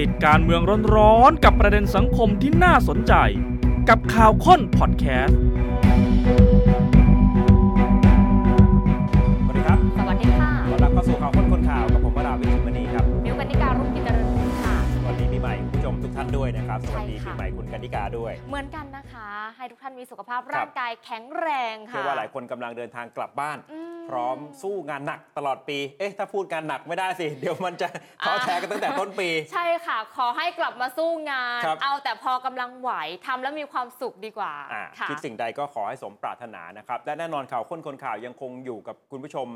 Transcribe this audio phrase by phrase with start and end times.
[0.00, 0.62] ติดการเมือง
[0.96, 3.14] ร้อนๆกับประเด็นสังคมที่น่าสนใจ
[3.88, 5.38] กับข่าวค้นพอดแคสต์
[16.50, 27.88] นด้วยนะครับสวัสดีใช่ปีค่ะใหม่คุณกันนิกาด้วย เหมือนกันนะคะ ให้ทุกท่านมีสุขภาพครับร่างกายแข็งแรงค่ะเชื่อว่าหลายคนกำลังเดินทางกลับบ้านอืมพร้อมสู้งานหนักตลอดปี เอ๊ะถ้าพูดงานหนักไม่ได้สิ เดี๋ยวมันจะ
[28.26, 32.90] ท้อแท้กันตั้งแต่ต้นปี ใช่ค่ะ ขอให้กลับมาสู้งานครับเอาแต่พอกำลังไหว
[33.26, 39.48] ทำแล้วมีความสุขดีกว่าอ่าค่ะคิดสิ่งใดก็ขอให้สมปรารถนานะครับและแน่นอนข่าวค้นคนข่าวยังคงอยู่กับคุณผู้ชม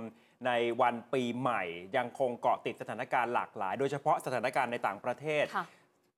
[0.46, 0.50] ใน
[0.82, 1.62] วันปีใหม่
[1.96, 5.44] ยังคงเกาะติดสถานการณ์หลากหลาย โดยเฉพาะสถานการณ์ในต่างประเทศ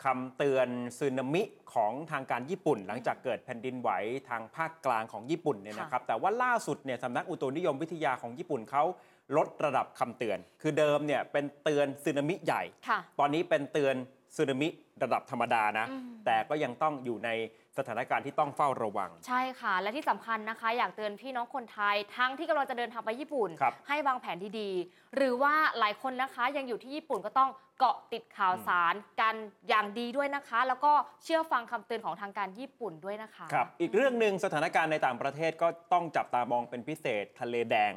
[0.05, 0.69] ค่ะคำเตือน
[0.99, 1.43] สึนามิ
[1.75, 3.91] ของทางการญี่ปุ่น หลังจากเกิดแผ่นดินไหว
[4.29, 8.85] ทางภาคกลางของญี่ปุ่นเนี่ยนะครับ แต่ว่าล่าสุดเนี่ยสำนักอุตุนิยมวิทยาของญี่ปุ่นเขา
[9.37, 13.95] ลดระดับคำเตือน คือเดิมเนี่ยเป็นเตือนสึนามิใหญ่ค่ะตอนนี้เป็นเตือน
[14.37, 14.69] สึนามิ
[15.03, 17.31] ระดับธรรมดานะอืมแต่ก็ยังต้องอยู่ใน
[17.79, 24.71] สถานการณ์ที่ต้องเฝ้าระวัง ใช่ค่ะ และที่สำคัญนะคะ อยากเตือนพี่น้องคนไทย ทั้งที่กำลังจะเดินทางไปญี่ปุ่นครับให้วางแผนที่ดี
[25.17, 29.35] หรือว่าหลายคนนะคะยังอยู่ที่ญี่ปุ่นก็ต้องเกาะติดข่าวสารกัน
[29.69, 30.93] อย่างดีด้วยนะคะ แล้วก็
[31.25, 37.93] เชื่อฟังคำเตือนของทางการญี่ปุ่นด้วยนะคะครับอีกเรื่องหนึ่งสถานการณ์ในต่างประเทศก็ต้องจับตามองเป็นพิเศษทะเลแดง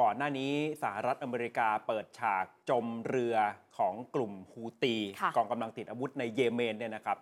[0.00, 0.52] ก่อนหน้านี้
[0.82, 3.36] สหรัฐอเมริกาเปิดฉากจมเรือ
[3.78, 7.18] ของกลุ่มฮูตีค่ะกองกำลังติดอาวุธในเยเมนเนี่ยนะครับ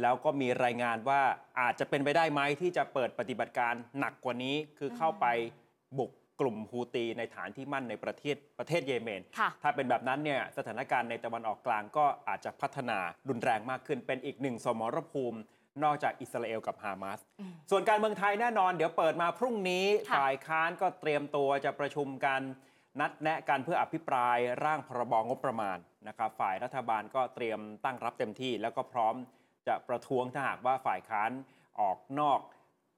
[0.00, 1.20] แล้วก็มีรายงานว่า
[1.60, 5.26] อาจจะเป็นไปได้ไหมที่จะเปิดปฏิบัติการหนักกว่านี้ คือเข้าไป
[5.98, 15.38] บุกกลุ่มฮูตีในฐานที่มั่นในประเทศประเทศเยเมนค่ะถ้าเป็นแบบนั้นเนี่ยสถานการณ์ในตะวันออกกลางก็อาจจะพัฒนารุนแรงมากขึ้น เป็นอีกหนึ่งสมรภูมิ
[15.84, 22.40] นอกจากอิสราเอลกับฮามาสอืมส่วนการเมืองไทยแน่นอน เดี๋ยวเปิดมาพรุ่งนี้ค่ะฝ่ายค้านก็เตรียมตัวจะประชุมกัน
[23.00, 29.14] นัดแนะกันเพื่ออภิปรายร่างพรบงบประมาณนะครับฝ่ายรัฐบาลก็เตรียมตั้งรับเต็มที่แล้วก็พร้อม
[29.68, 31.30] จะประท้วงถ้าหากว่าฝ่ายค้าน
[31.80, 32.40] ออกนอก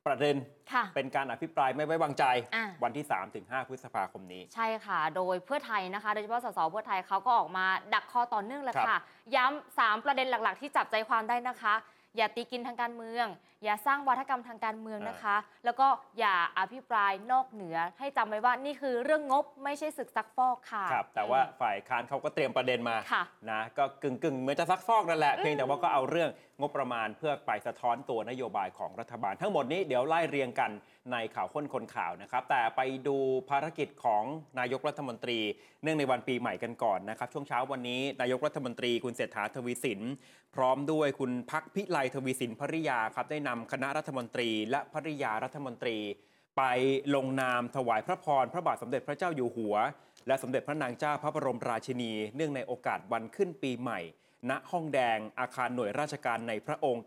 [0.07, 0.37] ประเด็น
[0.73, 3.05] ค่ะเป็นการอภิปรายไม่ไว้วางใจอะวันที่
[3.37, 9.01] 3-5 พฤษภาคมนี้ ใช่ค่ะ โดยเพื่อไทยนะคะ โดยเฉพาะสสเพื่อไทยเขาก็ออกมาดักคอต่อเนื่องเลยครัค่ะบ
[9.35, 11.75] ย้ำสามประเด็นหลักๆ ที่จับใจความได้นะคะ
[12.17, 13.27] อย่าตีกินทางการเมือง
[13.65, 15.87] อย่าสร้างวัฒกรรมทางการเมืองนะคะ แล้วก็
[16.19, 26.31] อย่าอภิปรายนอกเหนือ ให้จำไว้ว่านี่คือเรื่องงบไม่ใช่ศึกซักฟอกค่ะครับแต่ว่าฝ่ายค้านเขาก็เตรียมประเด็นมาค่ะนะก็กึ่งกึ่งๆเหมือนจะซักฟอกนั่นแหละเพียงแต่ว่าก็เอาเรื่อง
[26.61, 30.71] งบประมาณเพื่อไปสะท้อนตัวนโยบายของรัฐบาล ทั้งหมดนี้เดี๋ยวไล่เรียงกัน
[31.13, 33.17] ในข่าวค้นคนข่าวนะครับ แต่ไปดู
[33.51, 34.25] ภารกิจของ
[34.59, 35.39] นายกรัฐมนตรี
[35.83, 40.01] เนื่องในวันปีใหม่กันก่อนนะครับช่วงเช้าวันนี้นายกรัฐมนตรีคุณเศรษฐาทวีสิน
[40.57, 45.99] พร้อมด้วยคุณพักพิไลทวีสินภริยาครับได้นำคณะรัฐมนตรี และภริยารัฐมนตรี
[46.57, 46.63] ไป
[47.15, 49.77] ลงนามถวายพระพร พระบาทสมเด็จพระเจ้าอยู่หัว
[50.27, 54.01] และสมเด็จพระนางเจ้าพระบรมราชินี เนื่องในโอกาสวันขึ้นปีใหม่
[54.51, 57.05] ณห้องแดงอาคารหน่วยราชการในพระองค์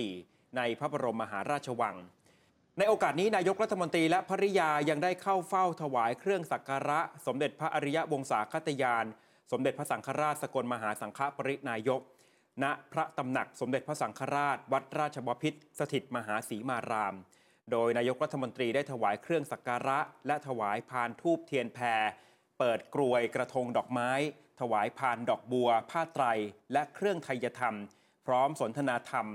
[0.00, 1.96] 904 ในพระบรมมหาราชวัง
[2.78, 9.06] ในโอกาสนี้นายกรัฐมนตรีและภริยายังได้เข้าเฝ้าถวายเครื่องสักการะ สมเด็จพระอริยวงศาคตยาน
[9.52, 12.00] สมเด็จพระสังฆราชสกลมหาสังฆปรินายก
[12.62, 17.14] ณพระตำหนักสมเด็จพระสังฆราช วัดราชบพิตรสถิตมหาศรีมาราม
[17.70, 22.02] โดยนายกรัฐมนตรีได้ถวายเครื่องสักการะ และถวายพานทูบเทียนแพร
[22.58, 24.10] เปิดกรวยกระทงดอกไม้
[24.60, 26.24] ถวายพานดอกบัว ผ้าไตร
[26.72, 27.76] และเครื่องไทยธรรม
[28.26, 29.26] พร้อมสนทนาธรรม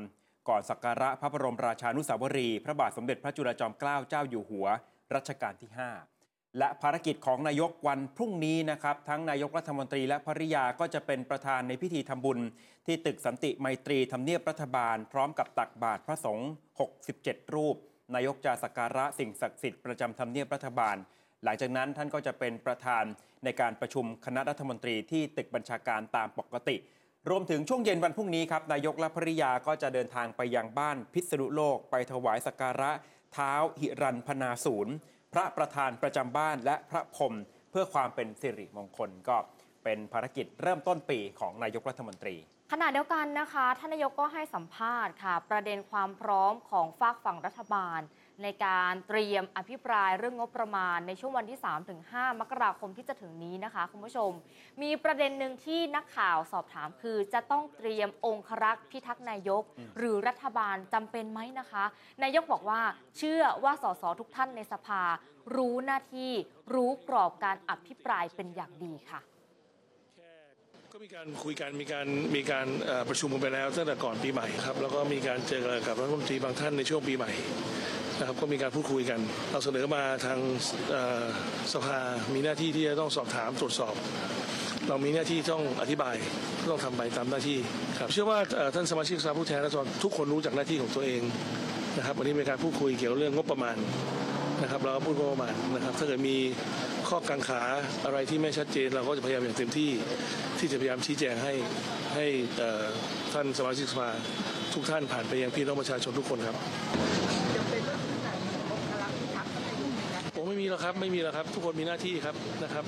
[0.49, 4.67] ก่อนสักการะพระบรมราชานุสาวรี พระบาทสมเด็จพระจุลจอมเกล้าเจ้าอยู่หัว
[5.15, 6.10] รัชกาลที่ 5
[6.57, 12.39] และภารกิจของนายกวันพรุ่งนี้นะครับ ทั้งนายกรัฐมนตรีและภริยาก็จะเป็นประธานในพิธีทำบุญ
[12.87, 16.49] ที่ตึกสันติไมตรีทำเนียบรัฐบาล พร้อมกับตักบาตรพระสงฆ์
[17.01, 17.75] 67 รูป
[18.15, 20.95] นายกจะสักการะสิ่งศักดิ์สิทธิ์ประจำทำเนียบรัฐบาล
[21.43, 23.03] หลังจากนั้นท่านก็จะเป็นประธาน
[23.43, 26.75] ในการประชุมคณะรัฐมนตรีที่ตึกบัญชาการตามปกติ
[27.29, 32.91] รวมถึงช่วงเย็นวันพรุ่งนี้ครับนายกและภริยาก็จะเดินทางไปยังบ้านพิษณุโลก ไปถวายสักการะ
[33.33, 34.93] เท้าหิรันพนาศูนย์
[35.33, 37.35] พระประธานประจำบ้านและพระพรม
[37.71, 39.37] เพื่อความเป็นสิริมงคลก็
[39.83, 42.35] เป็นภารกิจเริ่มต้นปีของนายกรัฐมนตรี
[42.71, 47.99] ขณะเดียวกันนะคะท่านนายกก็ให้สัมภาษณ์ค่ะ ประเด็นความพร้อมของฝากฝั่งรัฐบาล
[48.43, 51.59] ในการเตรียมอภิปรายเรื่องงบประมาณในช่วงวันที่
[51.99, 54.31] 3-5 มกราคมที่จะถึงนี้นะคะคุณผู้ชม
[54.81, 59.63] มีประเด็นหนึ่งที่นักข่าวสอบถามคือ จะต้องเตรียมองครักษ์พิทักษ์นายก
[59.97, 61.83] หรือรัฐบาลจำเป็นไหมนะคะ
[62.23, 62.81] นายกบอกว่า
[63.17, 65.01] เชื่อว่าสสทุกท่านในสภา
[65.55, 66.31] รู้หน้าที่
[66.73, 69.21] รู้กรอบการอภิปรายเป็นอย่างดีค่ะ
[70.93, 72.67] ก็มีการคุยกันมีการมีการ
[73.09, 77.31] ประชุมกันไปแล้วตั้งแต่ก่อนปีใหม่ครับแล้วก็มีการเจอกับรัฐมนตรีบางท่านในช่วงปีใหม่
[78.19, 79.19] นะครับก็มีการพูดคุยกัน
[79.51, 80.39] เราเสนอมาทาง
[81.73, 81.97] สภา
[82.33, 83.95] มีหน้าที่ที่จะต้องสอบถามตรวจสอบ
[84.87, 86.15] เรามีหน้าที่ต้องอธิบาย
[86.69, 87.57] ต้องทำไปตามหน้าที่
[87.99, 88.39] ครับเชื่อว่า
[88.75, 91.21] ท่านสมาชิกสภาผู้แทนราษฎรทุกคนรู้จักหน้าที่ของตัวเอง
[91.97, 93.75] นะครับวันนี้มีการพูดคุยเกี่ยวเรื่องงบประมาณ
[94.61, 96.37] นะครับ เราก็พูดงบประมาณนะครับ ถ้าเกิดมี
[97.09, 97.61] ข้อกังขา
[98.05, 99.91] อะไรที่ไม่ชัดเจน เราก็จะพยายามอย่างเต็มที่
[100.59, 101.53] ที่จะพยายามชี้แจงให้
[102.15, 102.25] ให้
[103.33, 104.09] ท่านสมาชิกสภา
[104.73, 106.55] ทุกท่านผ่านไปยังพี่น้องประชาชนทุกคนครับ
[110.35, 112.85] ผมไม่มีแล้วครับไม่มีแล้วครับ ทุกคนมีหน้าที่ครับนะครับ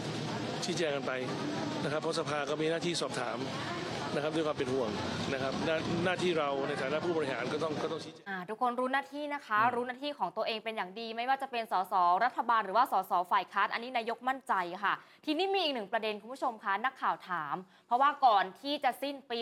[0.65, 1.11] ชี้แจงกันไป
[1.83, 3.37] นะครับเพราะสภาก็มีหน้าที่สอบถาม
[4.15, 4.89] นะครับด้วยความเป็นห่วง
[5.33, 11.94] นะครับหน้าหน้าที่เราในฐานะผู้บริหารก็ต้องก็ต้องชี้แจง อ่าทุกคนรู้หน้าที่นะคะ รู้หน้าที่ของตัวเองเป็นอย่างดี ไม่ว่าจะเป็นสส
[12.24, 14.94] รัฐบาลหรือว่าสสฝ่ายค้านอันนี้นายกมั่นใจค่ะ
[15.25, 17.56] ทีนี้มีอีกหนึ่งประเด็นคุณผู้ชมคะนักข่าวถาม
[17.88, 19.38] เพราะว่าก่อนที่จะสิ้นปี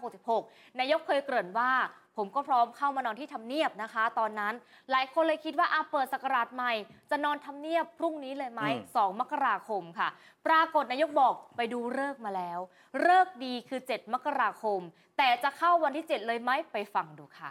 [0.00, 1.70] 2566 นายกเคยเกริ่นว่า
[2.18, 4.54] ผมก็พร้อมเข้ามานอนที่ทำเนียบนะคะ ตอนนั้น
[4.90, 6.72] หลายคนเลยคิดว่าอาเปิดสกราชใหม่
[7.10, 8.74] จะนอนทำเนียบพรุ่งนี้เลยไหมอื
[9.06, 10.08] ม2มกราคมค่ะ
[10.46, 12.58] ปรากฏนายกบอกไปดูเลิกษ์มาแล้ว
[13.02, 14.80] เลิกษ์ดีคือ 7 มกราคม
[15.18, 17.50] แต่จะเข้าวันที่ 7 เลยไหมไปฟังดูค่ะ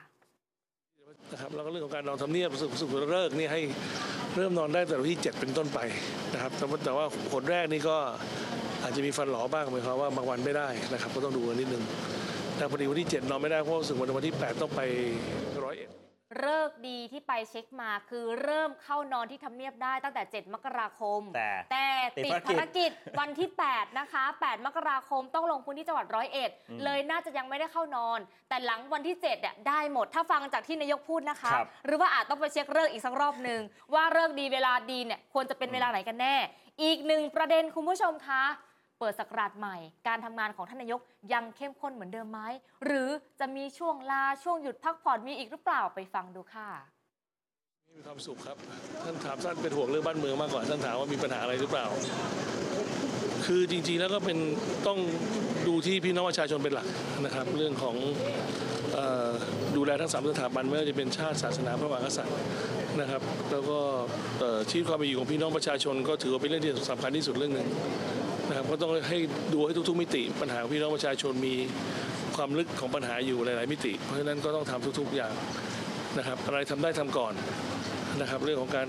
[1.32, 3.62] นะครับแล้วก็เรื่องของการนอนทำเนียบสุขสุขเลิกษ์นี่ให้
[4.36, 5.80] เริ่มนอนได้แต่วันที่ 7 เป็นต้นไป
[6.34, 7.98] นะครับแต่ว่าแต่ว่าผลแรกนี่ก็
[8.84, 11.84] อาจจะมีฟันหลอบ้างหมายความว่าบางวันไม่ได้นะครับ ก็ต้องดูกันนิดนึง
[12.58, 14.82] แต่พอดีวันที่ 7 นอนไม่ได้เพราะรู้สึกวันวันที่ 8 ต้องไป
[15.64, 15.90] ร้อยเอ็ด
[16.40, 21.88] เลิกษ์ดีที่ไปเช็คมาคือเริ่มเข้านอนที่ทำเนียบได้ตั้งแต่ 7 มกราคม แต่แต่
[22.18, 28.20] ติดติดภารกิจภารกิจวันที่ 8 นะคะ 8 มกราคมต้องลงพื้นที่จังหวัดร้อยเอ็ดอืมเลยน่าจะยังไม่ได้เข้านอน
[28.50, 33.62] แต่หลังวันที่7เนี่ยได้หมดถ้าฟังจากที่นายกพูดนะคะครับหรือว่าอาจต้องไปเช็คเลิกษ์อีกสักรอบหนึ่ง
[33.94, 36.36] ว่าเลิกษ์ดีเวลาดีเนี่ยควรจะเป็นเวลาไหนกันแน่
[36.84, 38.44] อีกหนึ่งประเด็นคุณผู้ชมคะ
[39.00, 39.78] เปิดสักราชใหม่
[40.08, 41.02] การทำงานของท่านนายก
[41.34, 42.40] ยังเข้มข้นเหมือนเดิมไหม
[42.86, 43.10] หรือ
[43.40, 46.70] จะมีช่วงลาช่วงหยุดพักผ่อนมีอีกหรือเปล่าไปฟังดูค่ะ
[47.96, 48.58] มีความสุขครับ
[49.04, 51.86] ท่านถามท่านเป็นห่วงเรื่องบ้านเมืองมากกว่าท่านถามว่ามีปัญหาอะไรหรือเปล่า
[53.46, 54.38] คือจริงๆแล้วก็เป็น
[54.88, 55.00] ต้อง
[55.68, 56.88] ดูที่พี่น้องประชาชนเป็นหลัก
[57.26, 57.96] นะครับ เรื่องของ
[58.98, 59.00] อ
[59.30, 59.32] อ
[59.76, 62.38] ดูแลทั้งสามสถาบันไม่ว่าจะเป็นชาติศาสนาพระมหากษัตริย์
[63.00, 63.22] นะครับ
[63.52, 63.80] แล้วก็
[64.70, 67.68] ชีวิตความเป็นอยู่ของพี่น้องประชาชน ก็ถือว่าเป็นเรื่องที่สำคัญที่สุดเรื่องหนึ่ง
[68.48, 69.18] นะครับก็ต้องให้
[69.54, 71.56] ดูให้ทุก ๆ มิติ ปัญหาของพี่น้องประชาชนมี
[72.36, 75.34] ความลึกของปัญหาอยู่หลาย ๆ มิติ เพราะฉะนั้นก็ต้องทำทุก ๆ อย่าง
[76.18, 77.34] นะครับอะไรทำได้ทำก่อน
[78.22, 78.88] นะครับ เรื่องของการ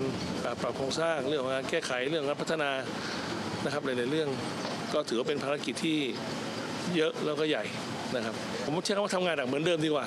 [0.61, 2.71] ปรับโครงสร้างเรื่องของการแก้ไขเรื่องการพัฒนา
[3.65, 4.29] นะครับหลาย ๆ เรื่อง
[4.93, 5.97] ก็ถือว่าเป็นภารกิจที่
[6.95, 7.63] เยอะแล้วก็ใหญ่
[8.15, 10.05] นะครับ ผมใช้คำว่าทำงานหนักเหมือนเดิมดีกว่า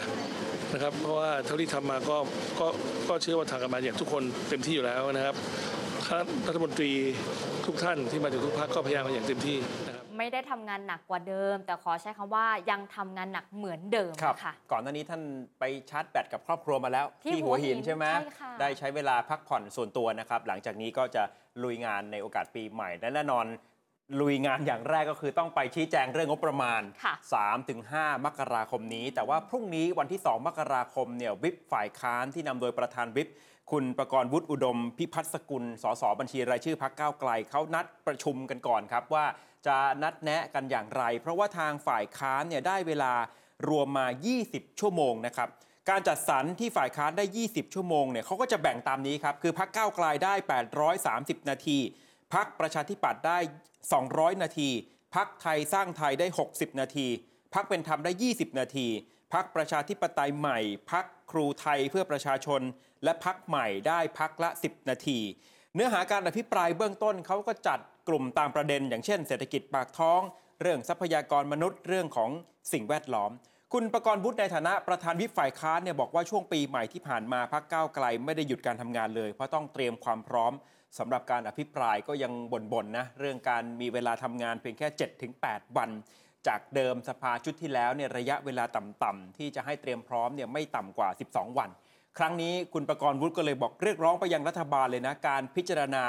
[0.73, 2.17] นะครับ เพราะว่าเท่าที่ทำมาก็
[2.61, 2.67] ก็
[3.09, 5.35] ก็เชื่อว่าทางกันมาอย่างทุกคนเต็มที่อยู่แล้วนะครับ
[6.49, 6.91] รัฐมนตรี
[7.67, 15.23] ทุกท่านที่มาจากทุกภาคก็พยายามมาอย่างเต็มที่นะครับไม่ได้ทำงานหนักกว่าเดิม แต่ขอใช้คำว่ายังทำงานหนักเหมือนเดิมครับค่ะ ก่อนหน้านี้ท่าน
[15.59, 21.23] ไปชาร์จแบตกับครอบครัวมาแล้ว ที่หัวหินหัวหินใช่ไหมใช่ค่ะได้ใช้เวลาพักผ่อนส่วนตัวนะครับ หลังจากนี้ก็จะ
[21.65, 23.47] ลุยงานในโอกาสปีใหม่และแน่นอน
[24.21, 27.15] ลุยงานอย่างแรกก็คือต้องไปชี้แจงเรื่องงบประมาณค่ะ
[27.69, 33.29] 3-5 มกราคมนี้ แต่ว่าพรุ่งนี้วันที่ 2 มกราคมเนี่ยวิปฝ่ายค้านที่นำโดยประธานวิป
[33.71, 39.27] คุณประกรณ์วุฒิอุดม พิพัฒน์สกุล สสบัญชีรายชื่อพักก้าวไกลเขานัดประชุมกันก่อนครับว่า
[39.67, 43.13] จะนัดแนะกันอย่างไร เพราะว่าทางฝ่ายค้านเนี่ยได้เวลา
[43.69, 44.07] รวมมา
[44.43, 45.49] 20 ชั่วโมงนะครับ
[45.91, 50.35] การจัดสรรที่ฝ่ายค้านได้ 20 ชั่วโมงเนี่ยเขาก็จะแบ่งตามนี้ครับ คือพักก้าวไกลได้
[50.97, 51.79] 830 นาที
[52.35, 53.39] พักประชาธิปัตย์ได้
[53.91, 54.71] 200 นาที
[55.15, 57.07] พักไทยสร้างไทยได้ 60 นาที
[57.55, 58.89] พักเป็นธรรมได้ 20 นาที
[59.35, 60.59] พักประชาธิปไตยใหม่
[60.91, 62.61] พักครูไทยเพื่อประชาชน
[63.05, 65.21] และพักใหม่ได้พักละ 10 นาที
[65.75, 67.79] เนื้อหาการอภิปรายเบื้องต้นเขาก็จัด
[68.09, 70.21] กลุ่มตามประเด็น อย่างเช่น เศรษฐกิจปากท้อง
[70.61, 72.31] เรื่องทรัพยากรมนุษย์ เรื่องของ
[72.73, 73.31] สิ่งแวดล้อม
[73.73, 80.53] คุณประกรณ์วุฒิในฐานะประธานวิปฝ่ายค้านเนี่ยบอกว่าช่วงปีใหม่ที่ผ่านมาพักก้าวไกลไม่ได้หยุดการทำงานเลย เพราะต้องเตรียมความพร้อม
[80.99, 84.89] สำหรับการอภิปรายก็ยังบ่นๆนะเรื่องการมีเวลาทำงานเพียงแค่
[85.33, 85.91] 7-8 วัน
[86.49, 91.71] จากเดิมสภาชุดที่แล้วเนี่ยระยะเวลาต่ำๆที่จะให้เตรียมพร้อมเนี่ยไม่ต่ำกว่า 12 วัน
[92.19, 96.05] ครั้งนี้คุณประกรณ์วุฒิก็เลยบอกเรียกร้องไปยังรัฐบาลเลยนะ การพิจารณา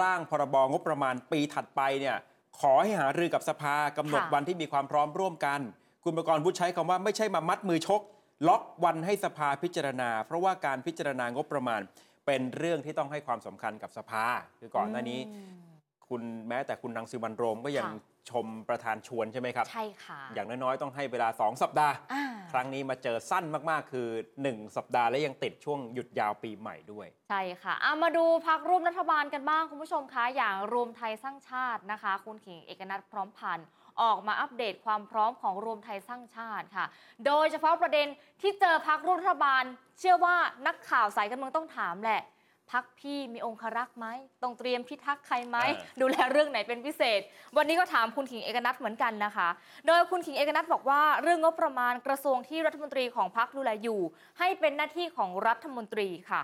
[0.00, 2.16] ร่างพรบงบประมาณปีถัดไปเนี่ย
[2.60, 5.60] ขอให้หารือกับสภากำหนดค่ะวันที่มีความพร้อมร่วมกัน
[6.04, 8.00] คุณประกรณ์วุฒิใช้คำว่าไม่ใช่มามัดมือชก
[8.48, 11.80] ล็อกวันให้สภาพิจารณา เพราะว่าการพิจารณางบประมาณ
[12.26, 14.24] เป็นเรื่องที่ต้องให้ความสำคัญกับสภา
[14.58, 15.68] คือก่อนหน้านี้อืม
[16.08, 24.08] คุณแม้แต่คุณรังสิมันต์โรมก็ยังค่ะ ชมประธานชวนใช่ไหมครับ ใช่ค่ะ อย่างน้อยๆ ต้องให้เวลา 2 สัปดาห์อ่าครั้งนี้มาเจอสั้นมากๆ คือ
[24.42, 33.66] 1 สัปดาห์และยังติดช่วงหยุดยาวปีใหม่ด้วย ใช่ค่ะเอามาดูพักร่วมรัฐบาลกันบ้างคุณผู้ชมคะอย่างรวมไทยสร้างชาตินะคะ คุณขิงเอกนัทพร้อมพันธ์
[34.02, 36.86] ออกมาอัปเดตความพร้อมของรวมไทยสร้างชาติค่ะ
[37.26, 38.06] โดยเฉพาะประเด็น
[38.40, 39.62] ที่เจอพักร่วมรัฐบาล
[39.98, 42.22] เชื่อว่านักข่าวสายการเมืองต้องถามแหละ
[42.72, 44.06] พักพี่มีองครักษ์ไหม
[44.42, 47.20] ต้องเตรียมพิทักษ์ใครไหมเออดูแลเรื่องไหนเป็นพิเศษ
[47.56, 49.48] วันนี้ก็ถามคุณขิงเอกนัทเหมือนกันนะคะ
[49.86, 54.00] โดยคุณขิงเอกนัทบอกว่าเรื่องงบประมาณกระทรวงที่รัฐมนตรีของพักดูแลอยู่
[54.38, 56.40] ให้เป็นหน้าที่ของรัฐมนตรีค่ะ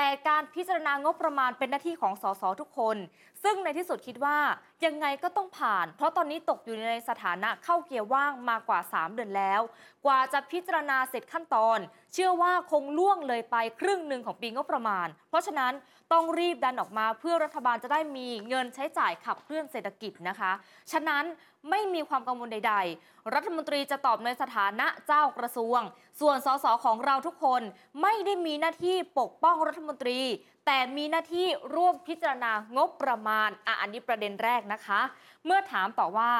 [0.00, 2.96] แต่การพิจารณางบประมาณเป็นหน้าที่ของสสทุกคน
[3.42, 4.38] ซึ่งในที่สุดคิดว่า
[4.84, 9.60] ยังไงก็ต้องผ่าน เพราะตอนนี้ตกอยู่ในสถานะเข้าเกียร์ว่างมากว่า 3 เดือนแล้ว
[10.04, 11.78] กว่าจะพิจารณาเสร็จขั้นตอน
[12.12, 15.72] เชื่อว่าคงล่วงเลยไปครึ่งหนึ่งของปีงบประมาณ เพราะฉะนั้น
[16.12, 20.52] ต้องรีบดันออกมาเพื่อรัฐบาลจะได้มีเงินใช้จ่ายขับเคลื่อนเศรษฐกิจนะคะ
[20.92, 21.24] ฉะนั้น
[21.70, 25.80] ไม่มีความกังวลใด ๆ รัฐมนตรีจะตอบในสถานะเจ้ากระทรวง
[26.20, 27.62] ส่วนสสของเราทุกคน
[28.02, 30.20] ไม่ได้มีหน้าที่ปกป้องรัฐมนตรี
[30.66, 35.00] แต่มีหน้าที่ร่วมพิจารณางบประมาณอะอันนี้ประเด็นแรกนะคะ
[35.44, 36.32] เมื่อถามต่อว่า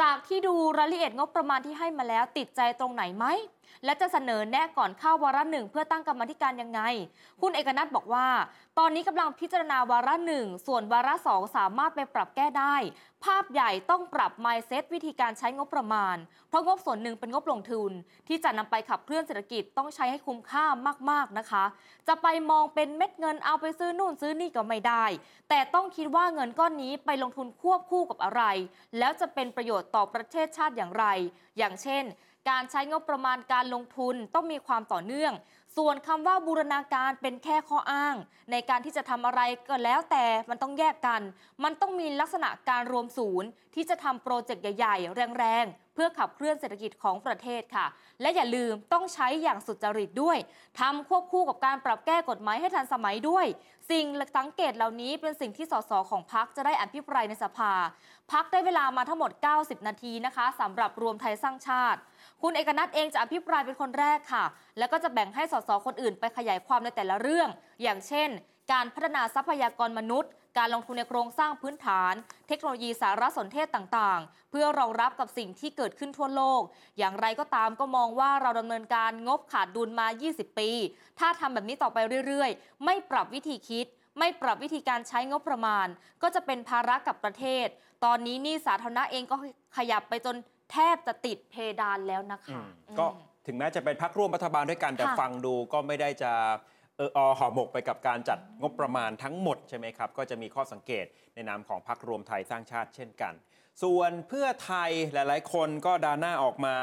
[0.00, 3.26] จากที่ดูรายละเอียดงบประมาณที่ให้มาแล้วติดใจตรงไหนไหม
[3.84, 6.80] และจะเสนอแนะก่อนเข้าวาระหนึ่งเพื่อตั้งกรรมธิการยังไง
[7.40, 8.26] คุณเอกนัทบอกว่า
[8.78, 12.76] ตอนนี้กำลังพิจารณาวาระหนึ่งส่วนวาระสองสามารถไปปรับแก้ได้
[13.24, 16.16] ภาพใหญ่ต้องปรับ mindset วิธีการใช้งบประมาณ
[16.48, 17.90] เพราะงบส่วนหนึ่งเป็นงบลงทุน
[18.28, 20.64] ที่จะนำไปขับเคลื่อนเศรษฐกิจต้องใช้ให้คุ้มค่า
[21.10, 21.64] มาก ๆนะคะ
[22.08, 25.04] จะไปมองเป็นเม็ดเงินเอาไปซื้อนู่นซื้อนี่ก็ไม่ได้
[25.48, 28.42] แต่ต้องคิดว่าเงินก้อนนี้ไปลงทุนควบคู่กับอะไร
[28.98, 31.04] แล้วจะเป็นประโยชน์ต่อประเทศชาติอย่างไร
[31.58, 32.04] อย่างเช่น
[32.48, 35.32] การใช้งบประมาณการลงทุนต้องมีความต่อเนื่อง
[35.76, 38.16] ส่วนคำว่าบูรณาการเป็นแค่ข้ออ้าง
[38.50, 41.20] ในการที่จะทำอะไรก็แล้วแต่มันต้องแยกกัน
[41.64, 47.86] มันต้องมีลักษณะการรวมศูนย์ ที่จะทำโปรเจกต์ใหญ่ๆ แรงๆ เพื่อขับเคลื่อนเศรษฐกิจของประเทศค่ะ
[48.20, 50.38] และอย่าลืมต้องใช้อย่างสุจริตด้วย
[50.80, 53.46] ทำควบคู่กับการปรับแก้กฎหมายให้ทันสมัยด้วย
[53.90, 54.06] สิ่ง
[54.38, 57.72] สังเกตเหล่านี้เป็นสิ่งที่สสของพักจะได้อภิปรายในสภา
[58.32, 59.30] พักได้เวลามาทั้งหมด
[59.60, 62.00] 90 นาทีนะคะสำหรับรวมไทยสร้างชาติ
[62.42, 64.44] คุณเอกนัทเองจะอภิปรายเป็นคนแรกค่ะ
[64.78, 67.48] แล้วก็จะแบ่งให้สสคนอื่นไปขยายความในแต่ละเรื่อง
[67.82, 68.28] อย่างเช่น
[68.72, 72.14] การพัฒนาทรัพยากรมนุษย์ การลงทุนในโครงสร้างพื้นฐาน
[72.48, 76.62] เทคโนโลยีสารสนเทศต่างๆ เพื่อรองรับกับสิ่งที่เกิดขึ้นทั่วโลก
[76.98, 80.70] อย่างไรก็ตามก็มองว่าเราดำเนินการงบขาดดุลมา 20 ปี
[81.18, 83.86] ถ้าทำแบบนี้ต่อไปเรื่อยๆ ไม่ปรับวิธีคิด
[84.18, 85.86] ไม่ปรับวิธีการใช้งบประมาณ
[86.22, 87.66] ก็จะเป็นภาระกับประเทศ
[88.04, 89.36] ตอนนี้หนี่สาธารณะเองก็
[89.76, 90.36] ขยับไปจน
[90.72, 93.06] แทบจะติดเพดานแล้วนะอืคะมอืมก็
[93.46, 96.32] ถึงแม้จะเป็นพักร่วมรัฐบาลด้วยกันแต่ค่ะฟังดูก็ไม่ได้จะ
[97.00, 103.32] เอออห่อหมกไปกับการจัดงบประมาณทั้งหมดใช่ไหมครับ ก็จะมีข้อสังเกตในนามของพักรวมไทยสร้างชาติเช่นกัน
[103.82, 106.76] ส่วนเพื่อไทยหลายๆ คนก็ดาหน้าออกมา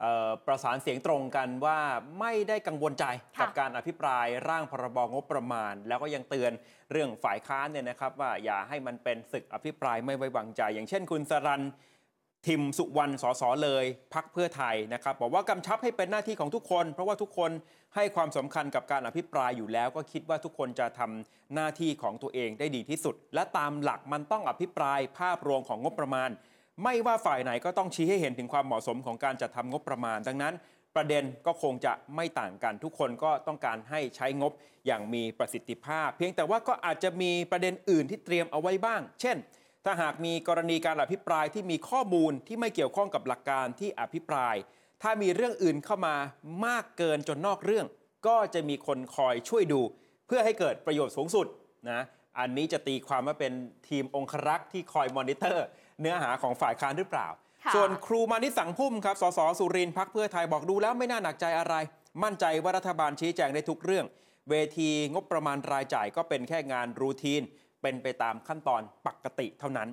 [0.00, 1.78] เอ่อประสานเสียงตรงกันว่า
[2.20, 3.04] ไม่ได้กังวลใจ
[3.36, 6.52] ค่ะกับการอภิปรายร่างพรบงบประมาณ แล้วก็ยังเตือน
[6.92, 11.62] เรื่องฝ่ายค้านเนี่ยนะครับว่าอย่าให้มันเป็นศึกอภิปรายไม่ไว้วางใจ อย่างเช่นคุณสรัน
[12.46, 13.84] ทิมสุวรรณสสเลย
[14.14, 17.50] พักเพื่อไทยนะครับบอกว่ากำชับให้เป็นหน้าที่ของทุกคน เพราะว่าทุกคน
[17.94, 26.30] ให้ความสำคัญกับการอภิปรายอยู่แล้ว ก็คิดว่าทุกคนจะทำหน้าที่ของตัวเองได้ดีที่สุด และตามหลักมันต้องอภิปรายภาพรวมของงบประมาณ
[26.82, 30.54] ไม่ว่าฝ่ายไหนก็ต้องชี้ให้เห็นถึงความเหมาะสมของการจัดทำงบประมาณ ดังนั้น
[30.96, 34.52] ประเด็นก็คงจะไม่ต่างกัน ทุกคนก็ต้องการให้ใช้งบ
[34.86, 39.36] อย่างมีประสิทธิภาพ เพียงแต่ว่าก็อาจจะมีประเด็นอื่นที่เตรียมเอาไว้บ้าง เช่น
[39.84, 44.54] ถ้าหากมีกรณีการอภิปรายที่มีข้อมูลที่ไม่เกี่ยวข้องกับหลักการที่อภิปราย
[45.02, 46.16] ถ้ามีเรื่องอื่นเข้ามา
[46.66, 47.86] มากเกินจนนอกเรื่อง
[48.26, 49.80] ก็จะมีคนคอยช่วยดู
[50.26, 51.46] เพื่อให้เกิดประโยชน์สูงสุด
[51.90, 52.02] นะ
[52.38, 53.52] อันนี้จะตีความว่าเป็น
[53.88, 55.64] ทีมองครักษ์ที่คอยมอนิเตอร์
[56.00, 57.28] เนื้อหาของฝ่ายค้านหรือเปล่า
[57.64, 61.74] ค่ะส่วนครูมานิตสังพุ่มครับสสสุรินทร์พักเพื่อไทยบอกดูแล้วไม่น่าหนักใจอะไร
[62.22, 64.06] มั่นใจว่ารัฐบาลชี้แจงได้ทุกเรื่อง
[64.50, 67.42] เวทีงบประมาณรายจ่ายก็เป็นแค่งานรูทีน
[67.84, 69.88] เป็นไปตามขั้นตอนปกติเท่านั้น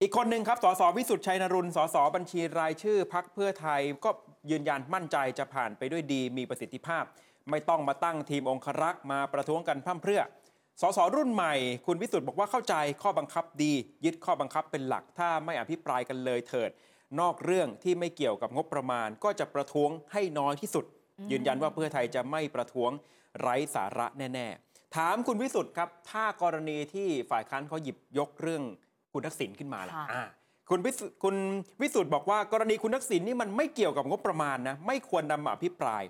[0.00, 4.10] อีกคนหนึ่งครับ สสวิสุทธิ์ชัยนรุนสสบัญชีรายชื่อพักเพื่อไทยก็
[4.50, 7.04] ยืนยันมั่นใจจะผ่านไปด้วยดีมีประสิทธิภาพ
[7.50, 10.22] ไม่ต้องมาตั้งทีมองครักษ์มาประท้วงกันพร่ำเพรื่อ
[10.80, 11.54] สสรุ่นใหม่
[11.86, 13.72] คุณวิสุทธ์บอกว่าเข้าใจข้อบังคับดี
[14.04, 16.70] ยึดข้อบังคับเป็นหลักถ้าไม่อภิปรายกันเลยเถิด
[17.20, 20.84] นอกเรื่องที่ไม่เกี่ยวกับงบประมาณ ก็จะประท้วงให้น้อยที่สุด
[21.30, 22.90] ยืนยันว่าเพื่อไทยจะไม่ประท้วง
[23.40, 28.62] ไร้สาระแน่ ๆ ถามคุณวิสุทธ์ครับ ถ้ากรณีที่ฝ่ายค้านเขาหยิบยกเรื่อง
[29.12, 30.24] คุณทักษิณขึ้นมาล่ะค่ะอ่า
[30.70, 31.36] คุณวิสุคุณ
[31.80, 36.02] วิสุทธ์บอกว่ากรณีคุณทักษิณนี่มันไม่เกี่ยวกับงบประมาณนะ ไม่ควรนำมาอภิปราย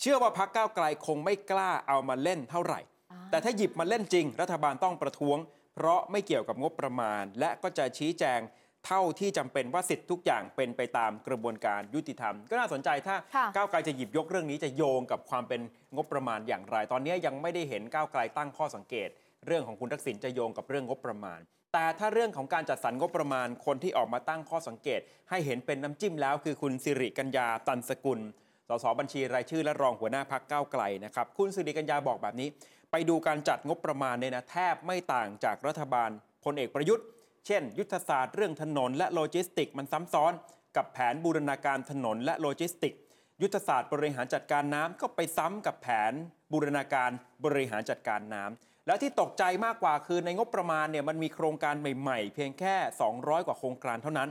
[0.00, 2.80] เชื่อว่าพักก้าวไกลคงไม่กล้าเอามาเล่นเท่าไหร่
[3.12, 5.38] อ่าแต่ถ้าหยิบมาเล่นจริง รัฐบาลต้องประท้วง
[5.74, 8.40] เพราะไม่เกี่ยวกับงบประมาณ และก็จะชี้แจง
[8.86, 15.60] เท่าที่จำเป็นว่าสิทธิ์ทุกอย่างเป็นไปตามกระบวนการยุติธรรม ก็น่าสนใจถ้าค่ะก้าวไกลจะหยิบยกเรื่องนี้จะโยงกับความเป็น
[15.96, 19.08] งบประมาณอย่างไร ตอนนี้ยังไม่ได้เห็นก้าวไกลตั้งข้อสังเกต
[19.46, 21.40] เรื่องของคุณทักษิณจะโยงกับเรื่องงบประมาณ
[21.74, 28.20] แต่ถ้าเรื่องของการจัดสรรงบประมาณคนที่ออกมาตั้งข้อสังเกต ให้เห็นเป็นน้ำจิ้มแล้ว คือคุณศิริกัญญาตันสกุล
[28.68, 32.48] สส.บัญชีรายชื่อและรองหัวหน้าพรรคก้าวไกลนะครับคุณศิริกัญญาบอกแบบนี้
[32.90, 36.10] ไปดูการจัดงบประมาณเนี่ยนะแทบไม่ต่างจากรัฐบาล
[36.44, 37.04] พลเอกประยุทธ์
[37.46, 40.32] เช่น ยุทธศาสตร์เรื่องถนนและโลจิสติกส์ มันซ้ำซ้อน
[40.76, 42.94] กับแผนบูรณาการถนนและโลจิสติกส์
[43.42, 46.12] ยุทธศาสตร์บริหารจัดการน้ำก็ไปซ้ำกับแผน
[46.52, 47.10] บูรณาการ
[47.44, 52.76] บริหารจัดการน้ำแล้วที่ตกใจมากกว่าคือในงบประมาณเนี่ยมันมีโครงการใหม่ๆ เพียงแค่
[53.10, 54.28] 200 กว่าโครงการเท่านั้น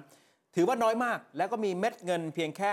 [0.56, 2.70] ถือว่าน้อยมาก แล้วก็มีเม็ดเงินเพียงแค่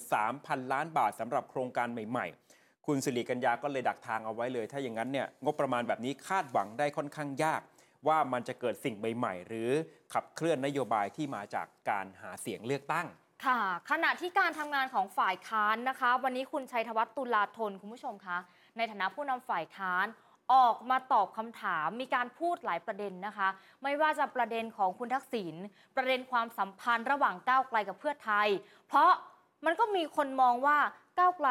[0.00, 7.60] 13,000 ล้านบาทสำหรับโครงการใหม่ ๆคุณสิริกัญญาก็เลยดักทางเอาไว้เลย ถ้าอย่างนั้นเนี่ยงบประมาณแบบนี้คาดหวังได้ค่อนข้างยาก
[8.06, 9.70] ว่ามันจะเกิดสิ่งใหม่ๆ หรือ
[10.14, 13.06] ขับเคลื่อนนโยบายที่มาจากการหาเสียงเลือกตั้ง
[13.46, 13.60] ค่ะ
[13.90, 18.38] ขณะที่การทำงานของฝ่ายค้านนะคะ วันนี้คุณชัยธวัฒน์ตุลาธนคุณผู้ชมคะ
[18.76, 20.06] ในฐานะผู้นำฝ่ายค้าน
[20.54, 23.48] ออกมาตอบคำถามมีการพูดหลายประเด็นนะคะ
[23.82, 25.54] ไม่ว่าจะประเด็นของคุณทักษิณ
[25.96, 28.48] ประเด็นความสัมพันธ์ระหว่างก้าวไกลกับเพื่อไทย
[28.88, 29.10] เพราะ
[29.64, 30.78] มันก็มีคนมองว่า
[31.18, 31.48] ก้าวไกล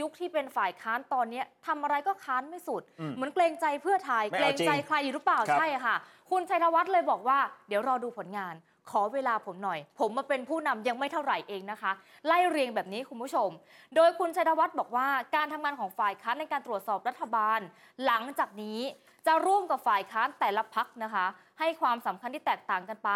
[0.00, 5.96] ยุคที่เป็นฝ่ายค้านตอนเนี้ยทำอะไรก็ค้านไม่สุดอืมเหมือนเกรงใจเพื่อไทยไม่เกรเอางจริงใจใครอยู่หรือเปล่าครับใช่ค่ะ
[6.30, 7.38] คุณชัยธวัฒน์เลยบอกว่า
[7.68, 8.54] เดี๋ยวรอดูผลงาน
[8.90, 11.92] ขอเวลาผมหน่อย ผมมาเป็นผู้นำยังไม่เท่าไหร่เองนะคะ
[12.26, 13.50] ไล่เรียงแบบนี้คุณผู้ชม
[13.94, 17.60] โดยคุณชัยวัฒน์บอกว่าการทำงานของฝ่ายค้านในการตรวจสอบรัฐบาล
[18.04, 18.80] หลังจากนี้
[19.26, 21.26] จะร่วมกับฝ่ายค้านแต่ละพักนะคะ
[21.60, 23.10] ให้ความสำคัญที่แตกต่างกันไป